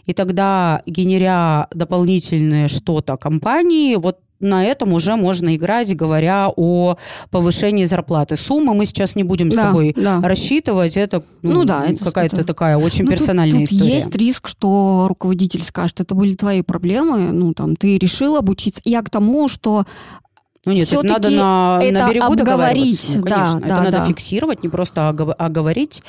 и 0.04 0.12
тогда, 0.12 0.82
генеря 0.87 1.66
дополнительное 1.75 2.68
что-то 2.68 3.16
компании, 3.16 3.96
вот 3.96 4.18
на 4.40 4.64
этом 4.64 4.92
уже 4.92 5.16
можно 5.16 5.54
играть, 5.54 5.94
говоря 5.94 6.49
о 6.56 6.97
повышении 7.30 7.85
зарплаты. 7.85 8.37
Суммы 8.37 8.75
мы 8.75 8.87
сейчас 8.87 9.14
не 9.14 9.23
будем 9.23 9.50
с 9.50 9.54
Да, 9.54 9.62
тобой 9.68 9.94
да. 9.97 10.20
рассчитывать. 10.23 10.97
Это, 10.97 11.23
Ну 11.42 11.64
да, 11.64 11.85
это- 11.87 12.04
какая-то 12.04 12.37
это- 12.37 12.44
такая 12.47 12.76
очень 12.78 13.04
Ну, 13.04 13.11
тут- 13.11 13.18
персональная 13.18 13.61
тут 13.66 13.73
история. 13.73 13.94
есть 13.94 14.14
риск, 14.16 14.49
что 14.49 15.06
руководитель 15.09 15.62
скажет, 15.62 16.00
это 16.00 16.14
были 16.14 16.35
твои 16.35 16.62
проблемы, 16.62 17.32
ну 17.32 17.54
там, 17.54 17.76
ты 17.76 17.99
решил 17.99 18.37
обучиться. 18.37 18.80
Я 18.85 19.02
к 19.02 19.11
тому, 19.11 19.49
что 19.49 19.85
Ну 20.67 20.73
нет, 20.73 20.93
это 20.93 21.02
надо 21.02 21.31
на, 21.31 21.79
на 21.79 21.83
это 21.83 22.09
берегу 22.12 22.33
обговорить. 22.35 23.12
Ну, 23.17 23.23
да, 23.23 23.31
конечно, 23.35 23.59
это 23.61 23.67
да, 23.69 23.76
надо 23.83 23.90
да. 23.93 24.05
фиксировать, 24.05 24.62
не 24.62 24.69
просто 24.69 25.09
огов- 25.09 25.35
оговорить. 25.38 26.02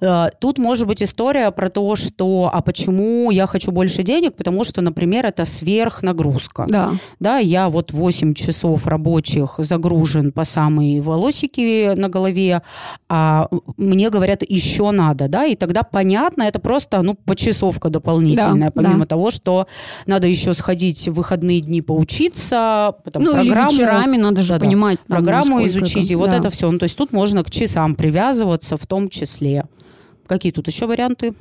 Э, 0.00 0.26
Тут 0.38 0.58
может 0.58 0.86
быть 0.86 1.02
история 1.02 1.50
про 1.50 1.70
то, 1.70 1.96
что 1.96 2.48
а 2.52 2.62
почему 2.62 3.32
я 3.32 3.48
хочу 3.48 3.72
больше 3.72 4.04
денег, 4.04 4.36
потому 4.36 4.62
что, 4.62 4.80
например, 4.80 5.26
это 5.26 5.44
сверхнагрузка. 5.44 6.66
да, 6.68 6.92
Да, 7.18 7.38
я 7.38 7.68
вот 7.68 7.92
8 7.92 8.32
часов 8.34 8.86
рабочих 8.86 9.56
загружен 9.58 10.30
по 10.30 10.44
самые 10.44 11.00
волосики 11.00 11.92
на 11.96 12.08
голове, 12.08 12.62
а 13.08 13.48
мне 13.76 14.08
говорят, 14.10 14.42
еще 14.48 14.92
надо, 14.92 15.26
да, 15.26 15.46
и 15.46 15.56
тогда 15.56 15.82
понятно, 15.82 16.44
это 16.44 16.60
просто, 16.60 17.02
ну, 17.02 17.14
почасовка 17.24 17.88
дополнительная, 17.88 18.68
Да, 18.68 18.82
помимо 18.82 19.00
да. 19.00 19.06
того, 19.06 19.32
что 19.32 19.66
надо 20.06 20.28
еще 20.28 20.54
сходить 20.54 21.08
в 21.08 21.14
выходные 21.14 21.60
дни 21.60 21.82
поучиться, 21.82 22.94
потом 23.04 23.24
ну 23.24 23.32
программу, 23.34 23.95
вечерами 23.98 24.16
надо 24.16 24.42
же 24.42 24.50
Да-да. 24.50 24.66
понимать. 24.66 24.98
там, 25.06 25.16
программу 25.18 25.64
изучить, 25.64 26.10
и 26.10 26.14
вот 26.14 26.30
да. 26.30 26.36
это 26.38 26.50
все. 26.50 26.70
Ну, 26.70 26.78
то 26.78 26.84
есть 26.84 26.96
тут 26.96 27.12
можно 27.12 27.42
к 27.44 27.50
часам 27.50 27.94
привязываться 27.94 28.76
в 28.76 28.86
том 28.86 29.08
числе. 29.08 29.64
Какие 30.26 30.52
тут 30.52 30.66
еще 30.66 30.86
варианты? 30.86 31.34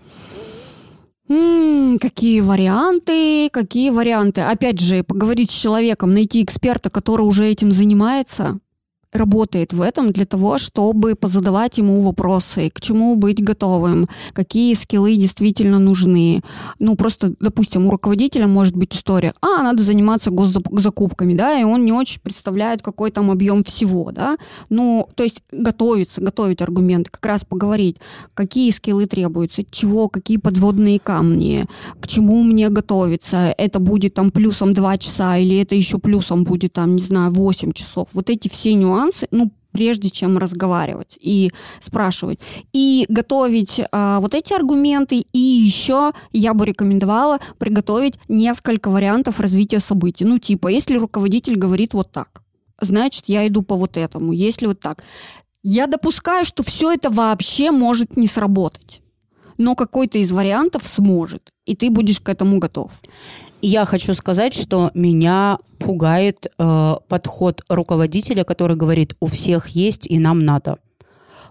Какие 1.28 2.42
варианты, 2.42 3.50
какие 3.52 3.90
варианты. 3.90 4.42
Опять 4.42 4.80
же, 4.80 5.04
поговорить 5.04 5.50
с 5.50 5.54
человеком, 5.54 6.14
найти 6.14 6.44
эксперта, 6.44 6.92
который 6.92 7.24
уже 7.24 7.46
этим 7.48 7.72
занимается, 7.72 8.60
работает 9.16 9.74
в 9.74 9.82
этом 9.82 10.12
для 10.12 10.26
того, 10.26 10.58
чтобы 10.58 11.16
позадавать 11.16 11.78
ему 11.78 12.02
вопросы, 12.02 12.70
к 12.74 12.82
чему 12.82 13.16
быть 13.16 13.44
готовым, 13.44 14.08
какие 14.34 14.74
скиллы 14.74 15.16
действительно 15.16 15.80
нужны. 15.80 16.42
Ну, 16.80 16.96
просто, 16.96 17.34
допустим, 17.40 17.88
у 17.88 17.92
руководителя 17.92 18.48
может 18.48 18.76
быть 18.76 18.96
история, 18.96 19.34
а, 19.42 19.64
надо 19.64 19.84
заниматься 19.84 20.32
госзакупками, 20.32 21.34
да, 21.34 21.60
и 21.60 21.64
он 21.64 21.86
не 21.86 21.92
очень 21.92 22.20
представляет, 22.22 22.82
какой 22.82 23.12
там 23.12 23.32
объем 23.32 23.64
всего, 23.64 24.12
да. 24.12 24.38
Ну, 24.70 25.08
то 25.16 25.24
есть 25.24 25.42
готовиться, 25.52 26.22
готовить 26.22 26.62
аргументы, 26.62 27.10
как 27.12 27.26
раз 27.26 27.44
поговорить, 27.44 27.98
какие 28.34 28.72
скиллы 28.72 29.06
требуются, 29.06 29.64
чего, 29.70 30.10
какие 30.10 30.38
подводные 30.38 31.00
камни, 31.00 31.66
к 32.00 32.08
чему 32.08 32.44
мне 32.44 32.70
готовиться, 32.70 33.54
это 33.58 33.80
будет 33.80 34.14
там 34.14 34.32
плюсом 34.32 34.74
2 34.74 34.98
часа 34.98 35.38
или 35.38 35.58
это 35.62 35.76
еще 35.76 36.00
плюсом 36.00 36.44
будет 36.44 36.74
там, 36.74 36.96
не 36.96 37.02
знаю, 37.02 37.32
8 37.32 37.72
часов. 37.72 38.08
Вот 38.14 38.30
эти 38.30 38.48
все 38.48 38.74
нюансы, 38.74 39.05
ну, 39.32 39.52
прежде 39.76 40.10
чем 40.10 40.38
разговаривать 40.38 41.18
и 41.20 41.52
спрашивать. 41.82 42.40
И 42.72 43.06
готовить 43.10 43.82
а, 43.92 44.22
вот 44.22 44.34
эти 44.34 44.54
аргументы. 44.54 45.26
И 45.34 45.40
еще 45.40 46.14
я 46.32 46.54
бы 46.54 46.66
рекомендовала 46.66 47.40
приготовить 47.58 48.16
несколько 48.30 48.90
вариантов 48.90 49.42
развития 49.42 49.80
событий. 49.80 50.24
Ну, 50.24 50.40
типа, 50.40 50.70
если 50.70 50.98
руководитель 50.98 51.58
говорит 51.58 51.94
вот 51.94 52.12
так, 52.12 52.42
значит, 52.80 53.26
я 53.28 53.46
иду 53.48 53.64
по 53.64 53.76
вот 53.76 53.98
этому. 53.98 54.32
Если 54.32 54.66
вот 54.66 54.80
так. 54.80 55.04
Я 55.62 55.88
допускаю, 55.88 56.46
что 56.46 56.64
все 56.64 56.94
это 56.94 57.10
вообще 57.10 57.72
может 57.72 58.16
не 58.16 58.28
сработать. 58.28 59.02
Но 59.58 59.76
какой-то 59.76 60.20
из 60.20 60.32
вариантов 60.32 60.86
сможет. 60.86 61.50
И 61.66 61.76
ты 61.76 61.90
будешь 61.90 62.20
к 62.20 62.30
этому 62.30 62.60
готов. 62.60 62.92
Я 63.62 63.86
хочу 63.86 64.14
сказать, 64.14 64.54
что 64.54 64.92
меня 64.94 65.60
пугает 65.80 66.48
э, 66.58 66.96
подход 67.08 67.64
руководителя, 67.70 68.44
который 68.44 68.76
говорит, 68.76 69.16
у 69.20 69.28
всех 69.28 69.70
есть 69.70 70.08
и 70.08 70.20
нам 70.20 70.46
надо. 70.46 70.78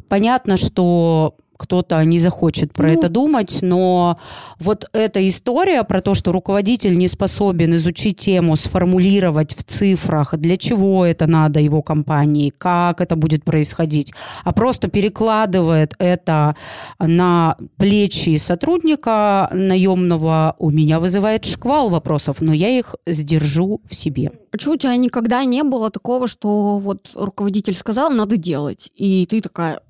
Понятно, 0.08 0.56
что 0.56 1.36
кто-то 1.56 2.04
не 2.04 2.18
захочет 2.18 2.72
про 2.72 2.88
Ну. 2.88 2.98
это 2.98 3.08
думать, 3.08 3.58
но 3.62 4.18
вот 4.60 4.86
эта 4.92 5.26
история 5.28 5.84
про 5.84 6.00
то, 6.00 6.14
что 6.14 6.32
руководитель 6.32 6.96
не 6.98 7.08
способен 7.08 7.74
изучить 7.74 8.18
тему, 8.18 8.56
сформулировать 8.56 9.54
в 9.54 9.62
цифрах, 9.64 10.36
для 10.36 10.56
чего 10.56 11.04
это 11.04 11.26
надо 11.26 11.60
его 11.60 11.82
компании, 11.82 12.52
как 12.56 13.00
это 13.00 13.16
будет 13.16 13.44
происходить, 13.44 14.12
а 14.44 14.52
просто 14.52 14.88
перекладывает 14.88 15.94
это 15.98 16.56
на 16.98 17.56
плечи 17.76 18.36
сотрудника 18.36 19.50
наемного, 19.52 20.56
у 20.58 20.70
меня 20.70 21.00
вызывает 21.00 21.44
шквал 21.44 21.88
вопросов, 21.88 22.40
но 22.40 22.52
я 22.52 22.68
их 22.68 22.94
сдержу 23.06 23.80
в 23.88 23.94
себе. 23.94 24.32
А 24.52 24.58
что 24.58 24.72
у 24.72 24.76
тебя 24.76 24.96
никогда 24.96 25.44
не 25.44 25.62
было 25.62 25.90
такого, 25.90 26.26
что 26.26 26.78
вот 26.78 27.10
руководитель 27.14 27.74
сказал, 27.74 28.10
надо 28.10 28.36
делать, 28.36 28.90
и 28.94 29.26
ты 29.26 29.40
такая 29.40 29.80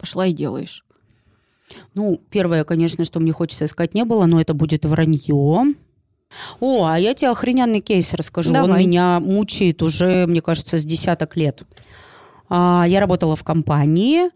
пошла 0.00 0.26
и 0.26 0.32
делаешь? 0.32 0.84
Ну, 1.94 2.20
первое, 2.30 2.64
конечно, 2.64 3.04
что 3.04 3.20
мне 3.20 3.32
хочется 3.32 3.66
сказать, 3.66 3.94
не 3.94 4.04
было, 4.04 4.26
но 4.26 4.40
это 4.40 4.54
будет 4.54 4.84
вранье. 4.84 5.74
О, 6.60 6.84
а 6.86 6.98
я 6.98 7.14
тебе 7.14 7.30
охрененный 7.30 7.80
кейс 7.80 8.14
расскажу. 8.14 8.50
Он 8.50 8.54
Давай. 8.54 8.84
меня 8.86 9.20
мучает 9.20 9.82
уже, 9.82 10.26
мне 10.26 10.40
кажется, 10.40 10.78
с 10.78 10.84
десяток 10.84 11.36
лет. 11.36 11.62
А, 12.48 12.84
Я 12.88 13.00
работала 13.00 13.36
в 13.36 13.44
компании 13.44 14.30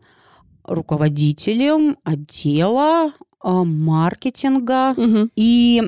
руководителем 0.64 1.96
отдела 2.04 3.12
а, 3.40 3.64
маркетинга. 3.64 4.94
Мгм. 4.96 5.30
И 5.36 5.82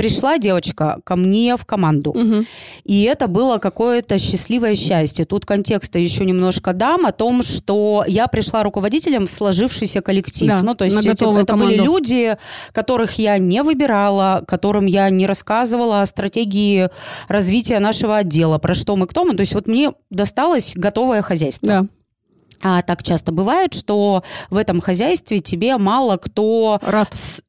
пришла 0.00 0.38
девочка 0.38 0.98
ко 1.04 1.14
мне 1.14 1.56
в 1.58 1.66
команду. 1.66 2.14
Мгм. 2.14 2.46
И 2.84 3.02
это 3.02 3.26
было 3.26 3.58
какое-то 3.58 4.18
счастливое 4.18 4.74
счастье. 4.74 5.26
Тут 5.26 5.44
контекста 5.44 5.98
еще 5.98 6.24
немножко 6.24 6.72
дам 6.72 7.04
о 7.04 7.12
том, 7.12 7.42
что 7.42 8.02
я 8.08 8.26
пришла 8.26 8.62
руководителем 8.62 9.26
в 9.26 9.30
сложившийся 9.30 10.00
коллектив. 10.00 10.48
Да, 10.48 10.62
ну, 10.62 10.74
то 10.74 10.84
есть 10.86 10.96
эти- 10.96 11.08
это 11.08 11.26
были 11.54 11.76
команду. 11.76 11.84
люди, 11.84 12.36
которых 12.72 13.18
я 13.18 13.36
не 13.36 13.62
выбирала, 13.62 14.42
которым 14.48 14.86
я 14.86 15.10
не 15.10 15.26
рассказывала 15.26 16.00
о 16.00 16.06
стратегии 16.06 16.88
развития 17.28 17.78
нашего 17.78 18.16
отдела, 18.16 18.56
про 18.56 18.74
что 18.74 18.96
мы, 18.96 19.06
кто 19.06 19.26
мы. 19.26 19.34
То 19.34 19.40
есть 19.40 19.52
вот 19.54 19.66
мне 19.66 19.92
досталось 20.08 20.72
готовое 20.74 21.20
хозяйство. 21.20 21.68
Да. 21.68 21.86
А 22.62 22.80
так 22.82 23.02
часто 23.02 23.32
бывает, 23.32 23.74
что 23.74 24.22
в 24.48 24.56
этом 24.56 24.80
хозяйстве 24.80 25.40
тебе 25.40 25.76
мало 25.76 26.16
кто... 26.16 26.78
Рад. 26.82 27.08
С... 27.12 27.42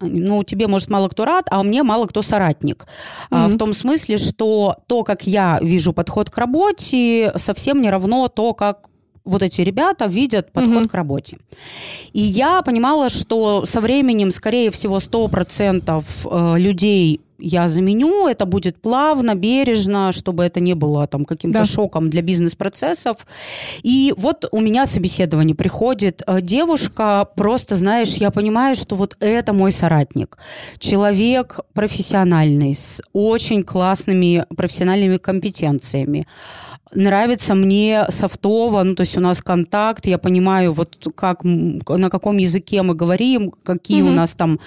Ну, 0.00 0.44
тебе, 0.44 0.66
может, 0.66 0.90
мало 0.90 1.08
кто 1.08 1.24
рад, 1.24 1.46
а 1.50 1.62
мне 1.62 1.82
мало 1.82 2.06
кто 2.06 2.22
соратник. 2.22 2.86
Mm-hmm. 3.30 3.48
В 3.48 3.58
том 3.58 3.72
смысле, 3.72 4.18
что 4.18 4.76
то, 4.86 5.04
как 5.04 5.26
я 5.26 5.58
вижу 5.62 5.92
подход 5.92 6.30
к 6.30 6.36
работе, 6.36 7.32
совсем 7.36 7.80
не 7.80 7.90
равно 7.90 8.28
то, 8.28 8.52
как 8.52 8.88
вот 9.26 9.42
эти 9.42 9.60
ребята 9.60 10.06
видят 10.06 10.52
подход 10.52 10.84
mm-hmm. 10.84 10.88
к 10.88 10.94
работе. 10.94 11.38
И 12.12 12.20
я 12.20 12.62
понимала, 12.62 13.10
что 13.10 13.66
со 13.66 13.80
временем, 13.80 14.30
скорее 14.30 14.70
всего, 14.70 14.98
100% 14.98 16.04
э, 16.24 16.58
людей 16.58 17.20
я 17.38 17.68
заменю, 17.68 18.26
это 18.28 18.46
будет 18.46 18.80
плавно, 18.80 19.34
бережно, 19.34 20.12
чтобы 20.12 20.44
это 20.44 20.60
не 20.60 20.74
было 20.74 21.06
там 21.06 21.24
каким-то 21.24 21.60
да. 21.60 21.64
шоком 21.64 22.10
для 22.10 22.22
бизнес-процессов. 22.22 23.26
И 23.82 24.14
вот 24.16 24.48
у 24.52 24.60
меня 24.60 24.86
собеседование 24.86 25.54
приходит 25.54 26.22
э, 26.26 26.40
девушка, 26.40 27.28
просто, 27.36 27.76
знаешь, 27.76 28.14
я 28.14 28.30
понимаю, 28.30 28.74
что 28.74 28.96
вот 28.96 29.16
это 29.20 29.52
мой 29.52 29.72
соратник. 29.72 30.38
Человек 30.78 31.60
профессиональный, 31.74 32.74
с 32.74 33.02
очень 33.12 33.62
классными 33.62 34.46
профессиональными 34.56 35.18
компетенциями 35.18 36.26
нравится 36.94 37.54
мне 37.54 38.06
софтово, 38.08 38.82
ну, 38.82 38.94
то 38.94 39.02
есть 39.02 39.16
у 39.16 39.20
нас 39.20 39.42
контакт, 39.42 40.06
я 40.06 40.18
понимаю, 40.18 40.72
вот 40.72 41.08
как, 41.14 41.44
на 41.44 42.10
каком 42.10 42.38
языке 42.38 42.82
мы 42.82 42.94
говорим, 42.94 43.52
какие 43.62 44.02
mm-hmm. 44.02 44.08
у 44.08 44.12
нас 44.12 44.34
там 44.34 44.60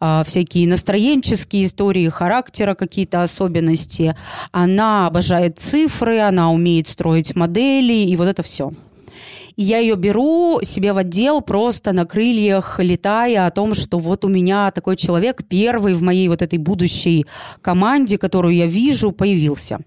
а, 0.00 0.24
всякие 0.24 0.68
настроенческие 0.68 1.64
истории, 1.64 2.08
характера 2.08 2.74
какие-то 2.74 3.22
особенности. 3.22 4.16
Она 4.52 5.06
обожает 5.06 5.58
цифры, 5.58 6.20
она 6.20 6.50
умеет 6.50 6.88
строить 6.88 7.34
модели, 7.34 7.94
и 7.94 8.16
вот 8.16 8.26
это 8.26 8.42
все. 8.42 8.72
И 9.56 9.62
я 9.62 9.78
ее 9.78 9.96
беру 9.96 10.60
себе 10.62 10.92
в 10.92 10.98
отдел 10.98 11.40
просто 11.40 11.92
на 11.92 12.04
крыльях, 12.04 12.78
летая 12.78 13.46
о 13.46 13.50
том, 13.50 13.74
что 13.74 13.98
вот 13.98 14.24
у 14.24 14.28
меня 14.28 14.70
такой 14.70 14.96
человек 14.96 15.42
первый 15.48 15.94
в 15.94 16.02
моей 16.02 16.28
вот 16.28 16.42
этой 16.42 16.58
будущей 16.58 17.26
команде, 17.62 18.18
которую 18.18 18.54
я 18.54 18.66
вижу, 18.66 19.12
появился. 19.12 19.78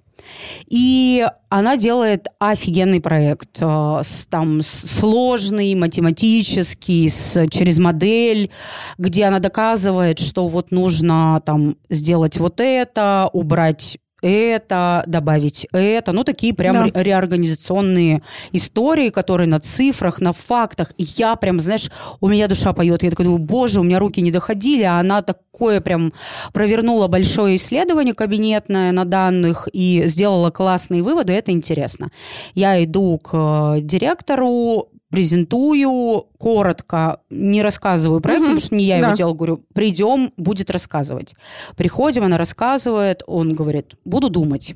И 0.67 1.25
она 1.49 1.77
делает 1.77 2.27
офигенный 2.39 3.01
проект, 3.01 3.57
э, 3.61 4.01
там 4.29 4.61
сложный, 4.61 5.73
математический, 5.75 7.09
с, 7.09 7.47
через 7.49 7.79
модель, 7.79 8.51
где 8.97 9.25
она 9.25 9.39
доказывает, 9.39 10.19
что 10.19 10.47
вот 10.47 10.71
нужно 10.71 11.41
там 11.45 11.77
сделать 11.89 12.37
вот 12.37 12.59
это, 12.59 13.29
убрать 13.33 13.97
это, 14.21 15.03
добавить 15.07 15.67
это. 15.71 16.11
Ну, 16.11 16.23
такие 16.23 16.53
прям 16.53 16.89
да. 16.89 17.03
реорганизационные 17.03 18.21
истории, 18.51 19.09
которые 19.09 19.47
на 19.47 19.59
цифрах, 19.59 20.21
на 20.21 20.33
фактах. 20.33 20.91
И 20.97 21.03
я 21.17 21.35
прям, 21.35 21.59
знаешь, 21.59 21.89
у 22.19 22.27
меня 22.27 22.47
душа 22.47 22.73
поет. 22.73 23.03
Я 23.03 23.09
такой 23.09 23.25
думаю, 23.25 23.39
боже, 23.39 23.79
у 23.79 23.83
меня 23.83 23.99
руки 23.99 24.21
не 24.21 24.31
доходили, 24.31 24.83
а 24.83 24.99
она 24.99 25.21
такое 25.21 25.81
прям 25.81 26.13
провернула 26.53 27.07
большое 27.07 27.55
исследование 27.55 28.13
кабинетное 28.13 28.91
на 28.91 29.05
данных 29.05 29.67
и 29.73 30.03
сделала 30.05 30.51
классные 30.51 31.01
выводы. 31.01 31.33
Это 31.33 31.51
интересно. 31.51 32.11
Я 32.55 32.83
иду 32.83 33.17
к 33.17 33.29
э, 33.77 33.81
директору, 33.81 34.89
презентую 35.09 36.27
коротко, 36.37 37.21
не 37.29 37.61
рассказываю 37.61 38.21
проект, 38.21 38.41
угу. 38.41 38.47
потому 38.47 38.65
что 38.65 38.75
не 38.75 38.85
я 38.85 38.99
да. 38.99 39.07
его 39.07 39.15
делал, 39.15 39.33
говорю, 39.33 39.65
придем, 39.73 40.31
будет 40.37 40.69
рассказывать. 40.69 41.35
Приходим, 41.75 42.23
она 42.23 42.37
рассказывает, 42.37 43.23
он 43.27 43.53
говорит, 43.53 43.95
буду 44.05 44.29
думать. 44.29 44.75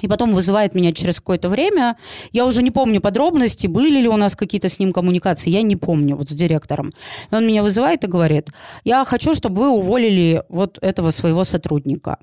И 0.00 0.08
потом 0.08 0.32
вызывает 0.32 0.74
меня 0.74 0.92
через 0.92 1.16
какое-то 1.16 1.50
время. 1.50 1.96
Я 2.32 2.46
уже 2.46 2.62
не 2.62 2.70
помню 2.70 3.00
подробности, 3.00 3.66
были 3.66 4.00
ли 4.00 4.08
у 4.08 4.16
нас 4.16 4.34
какие-то 4.34 4.68
с 4.68 4.78
ним 4.78 4.92
коммуникации, 4.92 5.50
я 5.50 5.62
не 5.62 5.76
помню, 5.76 6.16
вот 6.16 6.30
с 6.30 6.32
директором. 6.32 6.94
И 7.30 7.34
он 7.34 7.46
меня 7.46 7.62
вызывает 7.62 8.04
и 8.04 8.06
говорит, 8.06 8.48
я 8.84 9.04
хочу, 9.04 9.34
чтобы 9.34 9.60
вы 9.60 9.70
уволили 9.70 10.42
вот 10.48 10.78
этого 10.80 11.10
своего 11.10 11.44
сотрудника. 11.44 12.16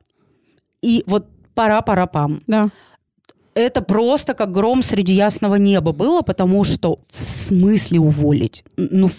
И 0.81 1.03
вот 1.05 1.27
пора-пора-пам. 1.53 2.41
Да 2.47 2.71
это 3.57 3.81
просто 3.81 4.33
как 4.33 4.51
гром 4.51 4.83
среди 4.83 5.13
ясного 5.13 5.55
неба 5.55 5.91
было, 5.91 6.21
потому 6.21 6.63
что 6.63 6.99
в 7.11 7.21
смысле 7.21 7.99
уволить? 7.99 8.63
Ну, 8.77 9.09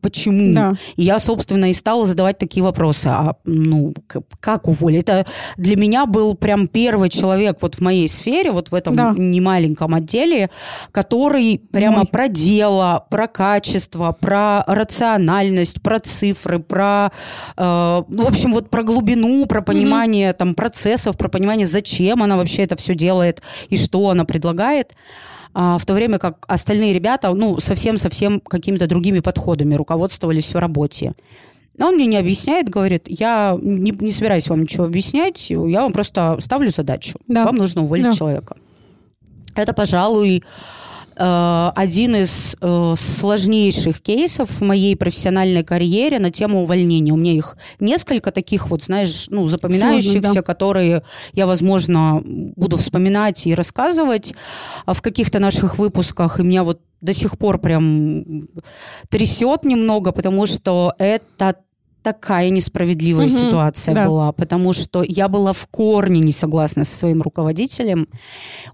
почему? 0.00 0.54
Да. 0.54 0.74
И 0.96 1.02
я, 1.02 1.18
собственно, 1.18 1.70
и 1.70 1.72
стала 1.72 2.06
задавать 2.06 2.38
такие 2.38 2.62
вопросы. 2.62 3.08
А, 3.08 3.36
ну, 3.44 3.94
как 4.40 4.68
уволить? 4.68 5.02
Это 5.02 5.26
для 5.56 5.76
меня 5.76 6.06
был 6.06 6.34
прям 6.34 6.68
первый 6.68 7.08
человек 7.08 7.58
вот 7.60 7.76
в 7.76 7.80
моей 7.80 8.08
сфере, 8.08 8.52
вот 8.52 8.70
в 8.70 8.74
этом 8.74 8.94
да. 8.94 9.14
немаленьком 9.16 9.94
отделе, 9.94 10.50
который 10.92 11.60
прямо 11.72 11.98
Мой. 11.98 12.06
про 12.06 12.28
дело, 12.28 13.06
про 13.10 13.26
качество, 13.26 14.16
про 14.18 14.62
рациональность, 14.66 15.82
про 15.82 15.98
цифры, 15.98 16.60
про, 16.60 17.10
э, 17.56 17.62
в 17.62 18.26
общем, 18.26 18.52
вот 18.52 18.70
про 18.70 18.82
глубину, 18.82 19.46
про 19.46 19.62
понимание 19.62 20.30
mm-hmm. 20.30 20.36
там 20.36 20.54
процессов, 20.54 21.16
про 21.16 21.28
понимание, 21.28 21.66
зачем 21.66 22.22
она 22.22 22.36
вообще 22.36 22.62
это 22.62 22.76
все 22.76 22.94
делает 22.94 23.42
и 23.68 23.76
что 23.76 24.10
она 24.10 24.24
предлагает. 24.24 24.92
А, 25.54 25.78
в 25.78 25.86
то 25.86 25.94
время 25.94 26.18
как 26.18 26.44
остальные 26.48 26.92
ребята, 26.92 27.32
ну, 27.32 27.58
совсем-совсем 27.58 28.40
какими-то 28.40 28.86
другими 28.86 29.20
подходами 29.20 29.74
руководствовались 29.74 30.52
в 30.52 30.58
работе. 30.58 31.14
Он 31.78 31.94
мне 31.94 32.06
не 32.06 32.16
объясняет, 32.16 32.68
говорит, 32.68 33.04
я 33.06 33.56
не, 33.60 33.90
не 33.90 34.10
собираюсь 34.10 34.48
вам 34.48 34.62
ничего 34.62 34.84
объяснять, 34.84 35.50
я 35.50 35.82
вам 35.82 35.92
просто 35.92 36.38
ставлю 36.40 36.70
задачу. 36.70 37.18
Да. 37.28 37.44
Вам 37.44 37.56
нужно 37.56 37.82
уволить 37.82 38.04
да. 38.04 38.12
человека. 38.12 38.56
Это, 39.54 39.72
пожалуй, 39.72 40.42
один 41.18 42.16
из 42.16 42.56
э, 42.60 42.94
сложнейших 42.96 44.00
кейсов 44.00 44.50
в 44.50 44.62
моей 44.62 44.96
профессиональной 44.96 45.64
карьере 45.64 46.18
на 46.18 46.30
тему 46.30 46.62
увольнения. 46.62 47.12
У 47.12 47.16
меня 47.16 47.32
их 47.32 47.56
несколько 47.80 48.30
таких 48.30 48.68
вот, 48.70 48.82
знаешь, 48.82 49.26
ну, 49.30 49.46
запоминающихся, 49.46 50.20
Сложно, 50.20 50.34
да. 50.34 50.42
которые 50.42 51.02
я, 51.32 51.46
возможно, 51.46 52.22
буду 52.24 52.76
вспоминать 52.76 53.46
и 53.46 53.54
рассказывать 53.54 54.34
в 54.86 55.00
каких-то 55.00 55.38
наших 55.38 55.78
выпусках. 55.78 56.40
И 56.40 56.42
меня 56.42 56.64
вот 56.64 56.80
до 57.00 57.12
сих 57.12 57.38
пор 57.38 57.58
прям 57.58 58.42
трясет 59.08 59.64
немного, 59.64 60.12
потому 60.12 60.46
что 60.46 60.94
это 60.98 61.56
такая 62.06 62.50
несправедливая 62.50 63.26
угу, 63.26 63.34
ситуация 63.34 63.92
да. 63.92 64.06
была, 64.06 64.30
потому 64.30 64.72
что 64.72 65.02
я 65.02 65.26
была 65.26 65.52
в 65.52 65.66
корне 65.66 66.20
не 66.20 66.30
согласна 66.30 66.84
со 66.84 66.96
своим 66.96 67.20
руководителем. 67.20 68.06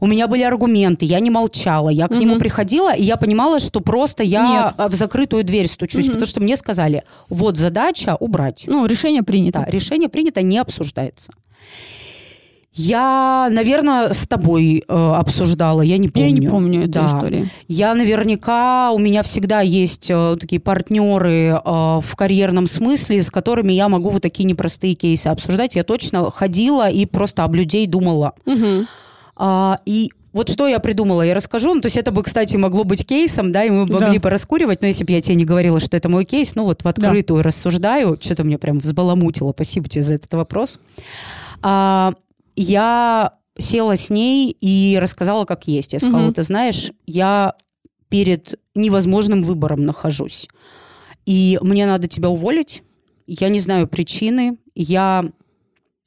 У 0.01 0.07
меня 0.07 0.29
были 0.29 0.43
аргументы, 0.43 1.07
я 1.07 1.19
не 1.19 1.31
молчала, 1.31 1.89
я 1.89 2.09
к 2.09 2.11
угу. 2.11 2.21
нему 2.21 2.39
приходила, 2.39 2.95
и 2.95 3.03
я 3.03 3.17
понимала, 3.17 3.59
что 3.59 3.81
просто 3.81 4.23
я 4.23 4.75
Нет. 4.77 4.93
в 4.93 4.95
закрытую 4.95 5.45
дверь 5.45 5.67
стучусь, 5.67 6.05
угу. 6.05 6.13
потому 6.13 6.27
что 6.27 6.43
мне 6.43 6.59
сказали, 6.59 7.05
вот 7.31 7.57
задача 7.57 8.19
убрать. 8.21 8.65
Ну, 8.67 8.85
решение 8.85 9.23
принято. 9.23 9.61
Да, 9.61 9.65
решение 9.65 10.11
принято, 10.11 10.43
не 10.43 10.59
обсуждается. 10.59 11.33
Я, 12.75 13.49
наверное, 13.51 14.15
с 14.15 14.27
тобой 14.27 14.83
э, 14.87 14.93
обсуждала, 14.93 15.83
я 15.83 15.99
не 15.99 16.09
помню. 16.09 16.29
Я 16.29 16.33
не 16.33 16.49
помню 16.49 16.83
эту 16.83 16.93
да. 16.93 17.07
историю. 17.07 17.51
Я 17.69 17.95
наверняка, 17.95 18.93
у 18.93 18.99
меня 18.99 19.23
всегда 19.23 19.61
есть 19.61 20.11
э, 20.11 20.37
такие 20.41 20.59
партнеры 20.61 21.49
э, 21.49 21.61
в 21.63 22.17
карьерном 22.17 22.67
смысле, 22.67 23.23
с 23.23 23.31
которыми 23.31 23.73
я 23.73 23.91
могу 23.91 24.09
вот 24.09 24.23
такие 24.23 24.45
непростые 24.45 24.95
кейсы 24.95 25.27
обсуждать. 25.27 25.75
Я 25.75 25.85
точно 25.85 26.31
ходила 26.31 26.89
и 26.89 27.05
просто 27.05 27.45
об 27.45 27.55
людей 27.55 27.87
думала. 27.87 28.33
Угу. 28.47 28.87
А, 29.37 29.79
и 29.85 30.11
вот 30.33 30.49
что 30.49 30.67
я 30.67 30.79
придумала, 30.79 31.21
я 31.23 31.35
расскажу. 31.35 31.75
Ну, 31.75 31.83
то 31.83 31.87
есть 31.87 31.99
это 31.99 32.11
бы, 32.11 32.23
кстати, 32.23 32.57
могло 32.57 32.85
быть 32.85 33.07
кейсом, 33.07 33.53
да, 33.53 33.65
и 33.65 33.71
мы 33.71 33.87
могли 33.87 34.17
да. 34.17 34.21
пораскуривать, 34.21 34.81
но 34.81 34.87
если 34.87 35.05
бы 35.05 35.13
я 35.13 35.21
тебе 35.21 35.35
не 35.35 35.45
говорила, 35.45 35.79
что 35.79 35.97
это 35.97 36.09
мой 36.09 36.25
кейс, 36.25 36.55
ну 36.55 36.65
вот 36.65 36.85
в 36.85 36.89
открытую 36.89 37.43
да. 37.43 37.49
рассуждаю, 37.49 38.17
что-то 38.19 38.45
мне 38.45 38.57
прям 38.57 38.79
взбаламутило, 38.79 39.53
спасибо 39.53 39.91
тебе 39.91 40.03
за 40.03 40.15
этот 40.15 40.33
вопрос. 40.33 40.81
А, 41.61 42.15
я 42.57 43.35
села 43.59 43.97
с 43.97 44.11
ней 44.11 44.57
и 44.61 44.99
рассказала, 45.01 45.45
как 45.45 45.67
есть. 45.67 45.93
Я 45.93 45.99
сказала, 45.99 46.27
угу. 46.27 46.35
ты 46.35 46.43
знаешь, 46.43 46.93
я 47.07 47.55
перед 48.09 48.59
невозможным 48.75 49.43
выбором 49.43 49.85
нахожусь. 49.85 50.49
И 51.25 51.59
мне 51.63 51.87
надо 51.87 52.09
тебя 52.09 52.29
уволить. 52.29 52.83
Я 53.27 53.49
не 53.49 53.61
знаю 53.61 53.87
причины. 53.87 54.59
Я 54.75 55.25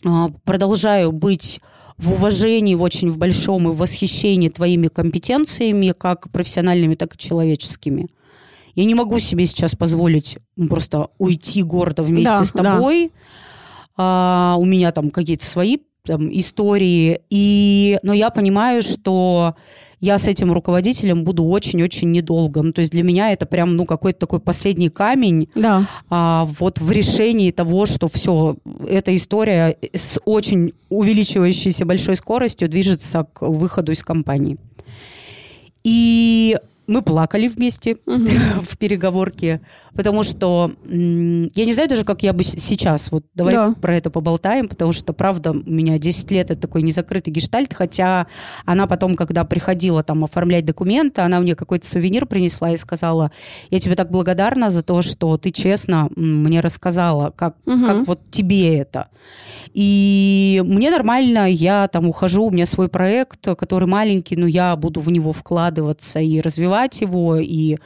а, 0.05 0.29
продолжаю 0.43 1.11
быть 1.11 1.59
в 1.97 2.13
уважении, 2.13 2.75
в 2.75 2.81
очень 2.81 3.09
в 3.09 3.17
большом 3.17 3.69
и 3.69 3.71
в 3.71 3.77
восхищении 3.77 4.49
твоими 4.49 4.87
компетенциями, 4.87 5.93
как 5.97 6.29
профессиональными, 6.31 6.95
так 6.95 7.15
и 7.15 7.17
человеческими. 7.17 8.07
Я 8.75 8.83
не 8.83 8.93
могу 8.93 9.19
себе 9.19 9.45
сейчас 9.45 9.75
позволить 9.75 10.37
просто 10.69 11.07
уйти 11.17 11.63
гордо 11.63 12.03
вместе 12.03 12.31
да, 12.31 12.43
с 12.43 12.51
тобой. 12.51 13.07
Да. 13.07 13.13
А, 13.97 14.55
у 14.57 14.65
меня 14.65 14.91
там 14.91 15.09
какие-то 15.11 15.45
свои 15.45 15.77
там, 16.05 16.29
истории. 16.31 17.21
И, 17.29 17.97
но 18.03 18.13
я 18.13 18.29
понимаю, 18.29 18.83
что 18.83 19.55
я 19.99 20.17
с 20.17 20.27
этим 20.27 20.51
руководителем 20.51 21.23
буду 21.23 21.43
очень-очень 21.45 22.11
недолго. 22.11 22.61
Ну, 22.61 22.73
то 22.73 22.79
есть 22.79 22.91
для 22.91 23.03
меня 23.03 23.31
это 23.31 23.45
прям, 23.45 23.75
ну, 23.75 23.85
какой-то 23.85 24.19
такой 24.19 24.39
последний 24.39 24.89
камень 24.89 25.49
да. 25.55 25.87
а, 26.09 26.45
вот 26.59 26.79
в 26.79 26.91
решении 26.91 27.51
того, 27.51 27.85
что 27.85 28.07
все, 28.07 28.57
эта 28.87 29.15
история 29.15 29.77
с 29.93 30.19
очень 30.25 30.73
увеличивающейся 30.89 31.85
большой 31.85 32.17
скоростью 32.17 32.69
движется 32.69 33.25
к 33.33 33.47
выходу 33.47 33.91
из 33.91 34.03
компании. 34.03 34.57
И 35.83 36.57
мы 36.87 37.01
плакали 37.01 37.47
вместе 37.47 37.97
в 38.05 38.77
переговорке, 38.77 39.61
потому 39.93 40.23
что 40.23 40.71
я 40.85 41.65
не 41.65 41.73
знаю 41.73 41.89
даже, 41.89 42.03
как 42.03 42.23
я 42.23 42.33
бы 42.33 42.43
сейчас, 42.43 43.11
вот 43.11 43.25
давай 43.33 43.53
да. 43.53 43.73
про 43.79 43.95
это 43.95 44.09
поболтаем, 44.09 44.67
потому 44.67 44.93
что, 44.93 45.13
правда, 45.13 45.51
у 45.51 45.55
меня 45.69 45.97
10 45.97 46.31
лет 46.31 46.51
это 46.51 46.61
такой 46.61 46.83
незакрытый 46.83 47.33
гештальт, 47.33 47.73
хотя 47.73 48.27
она 48.65 48.87
потом, 48.87 49.15
когда 49.15 49.43
приходила 49.43 50.03
там 50.03 50.23
оформлять 50.23 50.65
документы, 50.65 51.21
она 51.21 51.39
мне 51.39 51.55
какой-то 51.55 51.87
сувенир 51.87 52.25
принесла 52.25 52.71
и 52.71 52.77
сказала, 52.77 53.31
я 53.69 53.79
тебе 53.79 53.95
так 53.95 54.11
благодарна 54.11 54.69
за 54.69 54.81
то, 54.81 55.01
что 55.01 55.37
ты 55.37 55.51
честно 55.51 56.09
мне 56.15 56.59
рассказала, 56.59 57.31
как, 57.35 57.55
угу. 57.65 57.85
как 57.85 58.07
вот 58.07 58.19
тебе 58.31 58.77
это. 58.77 59.09
И 59.73 60.61
мне 60.65 60.89
нормально, 60.89 61.51
я 61.51 61.87
там 61.87 62.07
ухожу, 62.07 62.45
у 62.45 62.51
меня 62.51 62.65
свой 62.65 62.87
проект, 62.87 63.45
который 63.57 63.87
маленький, 63.87 64.37
но 64.37 64.47
я 64.47 64.75
буду 64.75 65.01
в 65.01 65.09
него 65.11 65.33
вкладываться 65.33 66.19
и 66.19 66.39
развивать 66.75 67.01
его, 67.01 67.37
и 67.37 67.77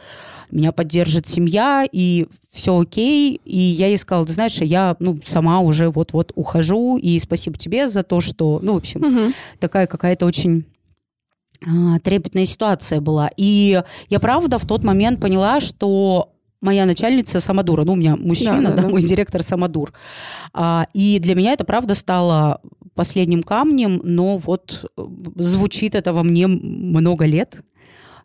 меня 0.51 0.71
поддержит 0.71 1.27
семья, 1.27 1.85
и 1.89 2.27
все 2.51 2.79
окей. 2.79 3.39
И 3.45 3.57
я 3.57 3.87
ей 3.87 3.97
сказала, 3.97 4.25
ты 4.25 4.33
знаешь, 4.33 4.57
я 4.61 4.95
ну, 4.99 5.19
сама 5.25 5.59
уже 5.59 5.89
вот-вот 5.89 6.31
ухожу, 6.35 6.97
и 6.97 7.19
спасибо 7.19 7.57
тебе 7.57 7.87
за 7.87 8.03
то, 8.03 8.19
что, 8.21 8.59
ну, 8.61 8.73
в 8.73 8.77
общем, 8.77 9.03
угу. 9.03 9.33
такая 9.59 9.85
какая-то 9.85 10.25
очень 10.25 10.65
а, 11.65 11.99
трепетная 11.99 12.45
ситуация 12.45 12.99
была. 12.99 13.29
И 13.37 13.81
я 14.09 14.19
правда 14.19 14.57
в 14.57 14.65
тот 14.65 14.83
момент 14.83 15.21
поняла, 15.21 15.59
что 15.59 16.31
моя 16.61 16.85
начальница 16.85 17.39
самодура. 17.39 17.83
Ну, 17.83 17.93
у 17.93 17.95
меня 17.95 18.15
мужчина, 18.15 18.69
да, 18.69 18.71
да, 18.71 18.81
да. 18.83 18.89
мой 18.89 19.03
директор 19.03 19.43
самодур. 19.43 19.93
А, 20.53 20.87
и 20.93 21.19
для 21.19 21.35
меня 21.35 21.53
это, 21.53 21.63
правда, 21.63 21.93
стало 21.93 22.59
последним 22.95 23.43
камнем, 23.43 24.01
но 24.03 24.37
вот 24.37 24.91
э, 24.97 25.05
звучит 25.35 25.95
это 25.95 26.11
во 26.11 26.23
мне 26.23 26.47
много 26.47 27.25
лет. 27.25 27.61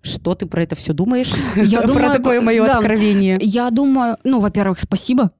Что 0.04 0.34
ты 0.34 0.44
про 0.44 0.62
это 0.62 0.76
все 0.76 0.92
думаешь? 0.92 1.32
Я 1.56 1.80
про 1.80 1.88
думаю, 1.88 2.12
такое 2.12 2.40
мое 2.40 2.64
да, 2.64 2.76
откровение. 2.76 3.38
Я 3.40 3.70
думаю, 3.70 4.18
ну, 4.22 4.38
во-первых, 4.38 4.78
спасибо, 4.78 5.30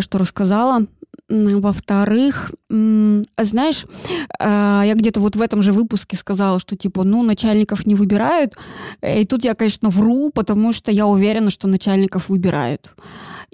что 0.00 0.18
рассказала. 0.18 0.86
Во-вторых, 1.28 2.52
знаешь, 2.70 3.84
а, 4.38 4.82
я 4.82 4.94
где-то 4.94 5.20
вот 5.20 5.36
в 5.36 5.42
этом 5.42 5.60
же 5.60 5.72
выпуске 5.72 6.16
сказала, 6.16 6.58
что 6.58 6.74
типа, 6.74 7.04
ну, 7.04 7.22
начальников 7.22 7.86
не 7.86 7.94
выбирают. 7.94 8.54
И 9.02 9.26
тут 9.26 9.44
я, 9.44 9.54
конечно, 9.54 9.90
вру, 9.90 10.30
потому 10.30 10.72
что 10.72 10.90
я 10.90 11.06
уверена, 11.06 11.50
что 11.50 11.68
начальников 11.68 12.30
выбирают 12.30 12.94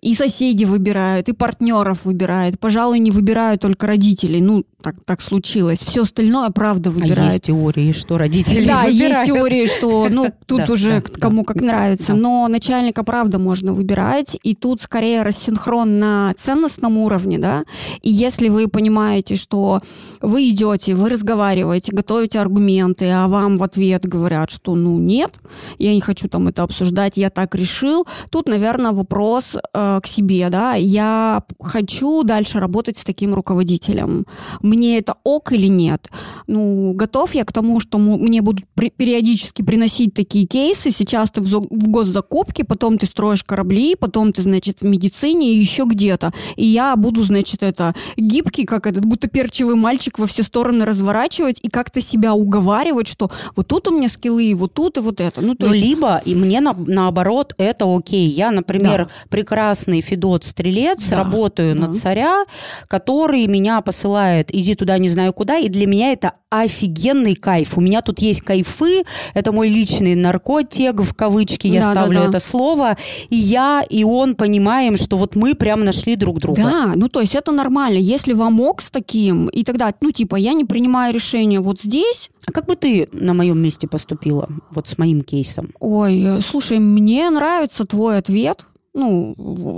и 0.01 0.15
соседи 0.15 0.65
выбирают, 0.65 1.29
и 1.29 1.33
партнеров 1.33 2.05
выбирают. 2.05 2.59
Пожалуй, 2.59 2.99
не 2.99 3.11
выбирают 3.11 3.63
только 3.63 3.87
родителей. 3.87 4.43
Ну, 4.43 4.65
так, 4.83 4.97
так 5.03 5.23
случилось. 5.23 5.79
Все 5.79 6.03
остальное, 6.03 6.51
правда, 6.51 6.91
выбирают. 6.91 7.19
А 7.19 7.33
есть 7.33 7.45
теории, 7.45 7.93
что 7.93 8.19
родители 8.19 8.67
да, 8.67 8.83
выбирают. 8.83 8.99
Да, 8.99 9.05
есть 9.05 9.25
теории, 9.25 9.67
что, 9.67 10.09
ну, 10.11 10.31
тут 10.47 10.69
уже 10.69 11.01
кому 11.01 11.45
как 11.45 11.63
нравится. 11.63 12.15
Но 12.15 12.47
начальника, 12.49 13.03
правда, 13.03 13.39
можно 13.39 13.73
выбирать. 13.73 14.37
И 14.43 14.55
тут 14.55 14.83
скорее 14.83 15.23
рассинхрон 15.23 15.99
на 15.99 16.35
ценностном 16.37 16.99
уровне, 16.99 17.39
да. 17.39 17.65
И 18.03 18.11
если 18.11 18.51
вы 18.51 18.69
понимаете, 18.69 19.37
что 19.37 19.81
вы 20.21 20.51
идете, 20.51 20.95
вы 20.95 21.09
разговариваете, 21.09 21.93
готовите 21.93 22.41
аргументы, 22.41 23.09
а 23.11 23.27
вам 23.27 23.57
в 23.57 23.63
ответ 23.63 24.07
говорят, 24.07 24.51
что, 24.51 24.75
ну, 24.75 24.99
нет, 24.99 25.33
я 25.79 25.95
не 25.95 26.03
хочу 26.03 26.29
там 26.29 26.49
это 26.49 26.63
обсуждать, 26.63 27.17
я 27.17 27.31
так 27.31 27.55
решил. 27.55 28.07
Тут, 28.29 28.49
наверное, 28.49 28.93
вопрос 28.93 29.57
э, 29.57 29.84
к 30.03 30.07
себе, 30.07 30.49
да, 30.51 30.75
я 30.75 31.43
хочу 31.61 32.23
дальше 32.23 32.61
работать 32.61 32.97
с 32.97 33.05
таким 33.05 33.35
руководителем. 33.35 34.27
Мне 34.61 34.99
это 34.99 35.17
ок 35.25 35.53
или 35.53 35.67
нет? 35.67 36.09
Ну, 36.47 36.93
готов 36.95 37.35
я 37.35 37.45
к 37.45 37.53
тому, 37.53 37.81
что 37.81 37.99
мне 37.99 38.43
будут 38.43 38.65
при- 38.75 38.91
периодически 38.91 39.63
приносить 39.63 40.15
такие 40.15 40.47
кейсы. 40.47 40.91
Сейчас 40.91 41.31
ты 41.31 41.41
в, 41.41 41.49
в 41.49 41.89
госзакупке, 41.89 42.65
потом 42.65 42.99
ты 42.99 43.07
строишь 43.07 43.45
корабли, 43.45 43.95
потом 43.95 44.33
ты, 44.33 44.43
значит, 44.43 44.81
в 44.81 44.85
медицине 44.85 45.53
и 45.53 45.59
еще 45.59 45.85
где-то. 45.85 46.33
И 46.57 46.67
я 46.67 46.97
буду, 46.97 47.23
значит, 47.23 47.63
это 47.63 47.95
гибкий, 48.17 48.65
как 48.65 48.87
этот 48.87 49.05
гутоперчивый 49.05 49.77
мальчик 49.77 50.19
во 50.19 50.27
все 50.27 50.43
стороны 50.43 50.85
разворачивать 50.85 51.59
и 51.63 51.69
как-то 51.69 52.01
себя 52.01 52.35
уговаривать, 52.35 53.09
что 53.09 53.31
вот 53.57 53.67
тут 53.69 53.89
у 53.89 53.97
меня 53.97 54.09
скиллы, 54.09 54.55
вот 54.55 54.75
тут 54.75 54.97
и 54.97 55.01
вот 55.01 55.21
это. 55.21 55.41
Ну, 55.41 55.55
то 55.55 55.67
ну 55.67 55.73
есть... 55.73 55.87
либо, 55.87 56.23
и 56.25 56.35
мне 56.35 56.61
на, 56.61 56.75
наоборот, 56.75 57.55
это 57.59 57.85
окей. 57.93 58.29
Я, 58.29 58.51
например, 58.51 59.07
да. 59.07 59.11
прекрасно 59.29 59.74
прекрасный 59.75 60.01
Федот 60.01 60.45
Стрелец, 60.45 61.09
да, 61.09 61.17
работаю 61.19 61.75
да. 61.75 61.87
на 61.87 61.93
царя, 61.93 62.45
который 62.89 63.47
меня 63.47 63.81
посылает, 63.81 64.55
иди 64.55 64.75
туда 64.75 64.99
не 64.99 65.09
знаю 65.09 65.33
куда, 65.33 65.59
и 65.59 65.69
для 65.69 65.87
меня 65.87 66.13
это 66.13 66.35
офигенный 66.49 67.35
кайф. 67.35 67.77
У 67.77 67.81
меня 67.81 68.01
тут 68.01 68.21
есть 68.21 68.43
кайфы, 68.43 69.03
это 69.35 69.51
мой 69.51 69.69
личный 69.69 70.15
наркотик, 70.15 71.01
в 71.01 71.13
кавычки 71.15 71.67
я 71.67 71.81
да, 71.81 71.91
ставлю 71.91 72.15
да, 72.15 72.23
да. 72.23 72.29
это 72.29 72.39
слово, 72.39 72.97
и 73.31 73.37
я, 73.37 73.85
и 73.89 74.05
он 74.05 74.37
понимаем, 74.37 74.97
что 74.97 75.17
вот 75.17 75.35
мы 75.35 75.55
прям 75.55 75.85
нашли 75.85 76.15
друг 76.15 76.39
друга. 76.39 76.63
Да, 76.63 76.93
ну 76.95 77.09
то 77.09 77.21
есть 77.21 77.35
это 77.35 77.51
нормально. 77.51 77.99
Если 77.99 78.33
вам 78.33 78.61
ок 78.61 78.81
с 78.81 78.91
таким, 78.91 79.49
и 79.49 79.65
тогда, 79.65 79.93
ну 80.01 80.13
типа, 80.13 80.37
я 80.37 80.53
не 80.53 80.65
принимаю 80.65 81.13
решение 81.13 81.59
вот 81.59 81.81
здесь, 81.83 82.31
а 82.47 82.53
как 82.53 82.67
бы 82.67 82.77
ты 82.77 83.09
на 83.13 83.35
моем 83.35 83.59
месте 83.59 83.89
поступила, 83.89 84.49
вот 84.71 84.87
с 84.87 84.99
моим 84.99 85.23
кейсом? 85.23 85.71
Ой, 85.81 86.41
слушай, 86.47 86.79
мне 86.79 87.29
нравится 87.31 87.85
твой 87.85 88.19
ответ 88.19 88.65
ну, 88.95 89.35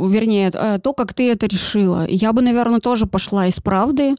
вернее, 0.09 0.51
э, 0.53 0.79
то, 0.79 0.93
как 0.93 1.15
ты 1.15 1.31
это 1.31 1.47
решила. 1.47 2.07
Я 2.07 2.33
бы, 2.33 2.43
наверное, 2.43 2.81
тоже 2.81 3.07
пошла 3.07 3.47
из 3.47 3.57
правды. 3.57 4.15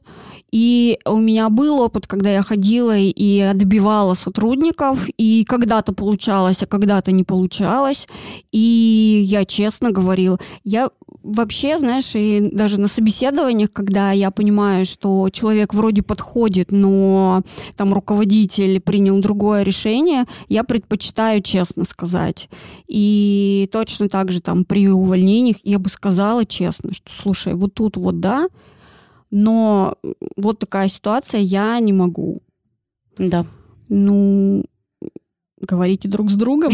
И 0.50 0.98
у 1.04 1.18
меня 1.18 1.50
был 1.50 1.80
опыт, 1.80 2.06
когда 2.06 2.30
я 2.30 2.42
ходила 2.42 2.96
и 2.96 3.40
отбивала 3.40 4.14
сотрудников, 4.14 5.06
и 5.18 5.44
когда-то 5.44 5.92
получалось, 5.92 6.62
а 6.62 6.66
когда-то 6.66 7.12
не 7.12 7.22
получалось. 7.22 8.08
И 8.50 9.22
я 9.26 9.44
честно 9.44 9.90
говорила, 9.90 10.38
я 10.64 10.88
вообще, 11.22 11.78
знаешь, 11.78 12.14
и 12.14 12.40
даже 12.52 12.80
на 12.80 12.88
собеседованиях, 12.88 13.70
когда 13.72 14.12
я 14.12 14.30
понимаю, 14.30 14.86
что 14.86 15.28
человек 15.30 15.74
вроде 15.74 16.02
подходит, 16.02 16.72
но 16.72 17.42
там 17.76 17.92
руководитель 17.92 18.80
принял 18.80 19.20
другое 19.20 19.62
решение, 19.62 20.24
я 20.48 20.64
предпочитаю 20.64 21.42
честно 21.42 21.84
сказать. 21.84 22.48
И 22.86 23.68
точно 23.70 24.08
так 24.08 24.30
же 24.32 24.40
там 24.40 24.64
при 24.64 24.87
увольнениях 24.92 25.56
я 25.62 25.78
бы 25.78 25.88
сказала 25.88 26.44
честно, 26.44 26.92
что 26.92 27.12
слушай, 27.12 27.54
вот 27.54 27.74
тут 27.74 27.96
вот 27.96 28.20
да, 28.20 28.48
но 29.30 29.96
вот 30.36 30.58
такая 30.58 30.88
ситуация, 30.88 31.40
я 31.40 31.78
не 31.80 31.92
могу. 31.92 32.42
Да. 33.18 33.46
Ну, 33.88 34.64
говорите 35.60 36.08
друг 36.08 36.30
с 36.30 36.34
другом. 36.34 36.72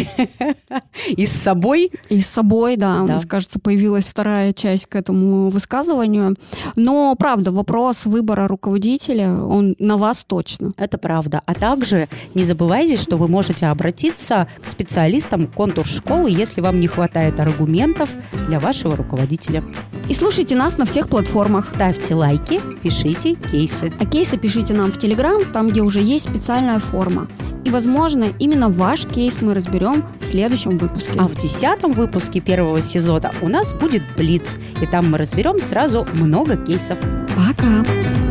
И 1.08 1.26
с 1.26 1.32
собой? 1.32 1.90
И 2.08 2.20
с 2.20 2.26
собой, 2.26 2.76
да. 2.76 3.02
У 3.02 3.06
нас, 3.06 3.26
кажется, 3.26 3.58
появилась 3.58 4.06
вторая 4.06 4.52
часть 4.52 4.86
к 4.86 4.96
этому 4.96 5.48
высказыванию. 5.48 6.36
Но, 6.76 7.14
правда, 7.16 7.50
вопрос 7.50 8.06
выбора 8.06 8.48
руководителя, 8.48 9.32
он 9.32 9.74
на 9.78 9.96
вас 9.96 10.24
точно. 10.24 10.72
Это 10.76 10.98
правда. 10.98 11.42
А 11.46 11.54
также 11.54 12.08
не 12.34 12.44
забывайте, 12.44 12.96
что 12.96 13.16
вы 13.16 13.28
можете 13.28 13.66
обратиться 13.66 14.48
к 14.62 14.66
специалистам 14.66 15.46
контур 15.46 15.86
школы, 15.86 16.30
если 16.30 16.60
вам 16.60 16.80
не 16.80 16.86
хватает 16.86 17.40
аргументов 17.40 18.10
для 18.48 18.60
вашего 18.60 18.96
руководителя. 18.96 19.62
И 20.08 20.14
слушайте 20.14 20.54
нас 20.54 20.78
на 20.78 20.84
всех 20.84 21.08
платформах. 21.08 21.66
Ставьте 21.66 22.14
лайки, 22.14 22.60
пишите 22.82 23.34
кейсы. 23.34 23.92
А 23.98 24.06
кейсы 24.06 24.36
пишите 24.36 24.74
нам 24.74 24.92
в 24.92 24.98
Телеграм, 24.98 25.42
там, 25.52 25.68
где 25.68 25.80
уже 25.80 26.00
есть 26.00 26.28
специальная 26.28 26.78
форма. 26.78 27.28
И, 27.64 27.70
возможно, 27.70 28.26
именно 28.38 28.68
ваш 28.74 29.06
кейс 29.06 29.40
мы 29.40 29.54
разберем 29.54 30.04
в 30.20 30.24
следующем 30.24 30.78
выпуске. 30.78 31.12
А 31.18 31.28
в 31.28 31.34
десятом 31.36 31.92
выпуске 31.92 32.40
первого 32.40 32.80
сезона 32.80 33.32
у 33.40 33.48
нас 33.48 33.72
будет 33.72 34.02
Блиц. 34.16 34.56
И 34.82 34.86
там 34.86 35.10
мы 35.10 35.18
разберем 35.18 35.60
сразу 35.60 36.06
много 36.14 36.56
кейсов. 36.56 36.98
Пока! 37.36 38.23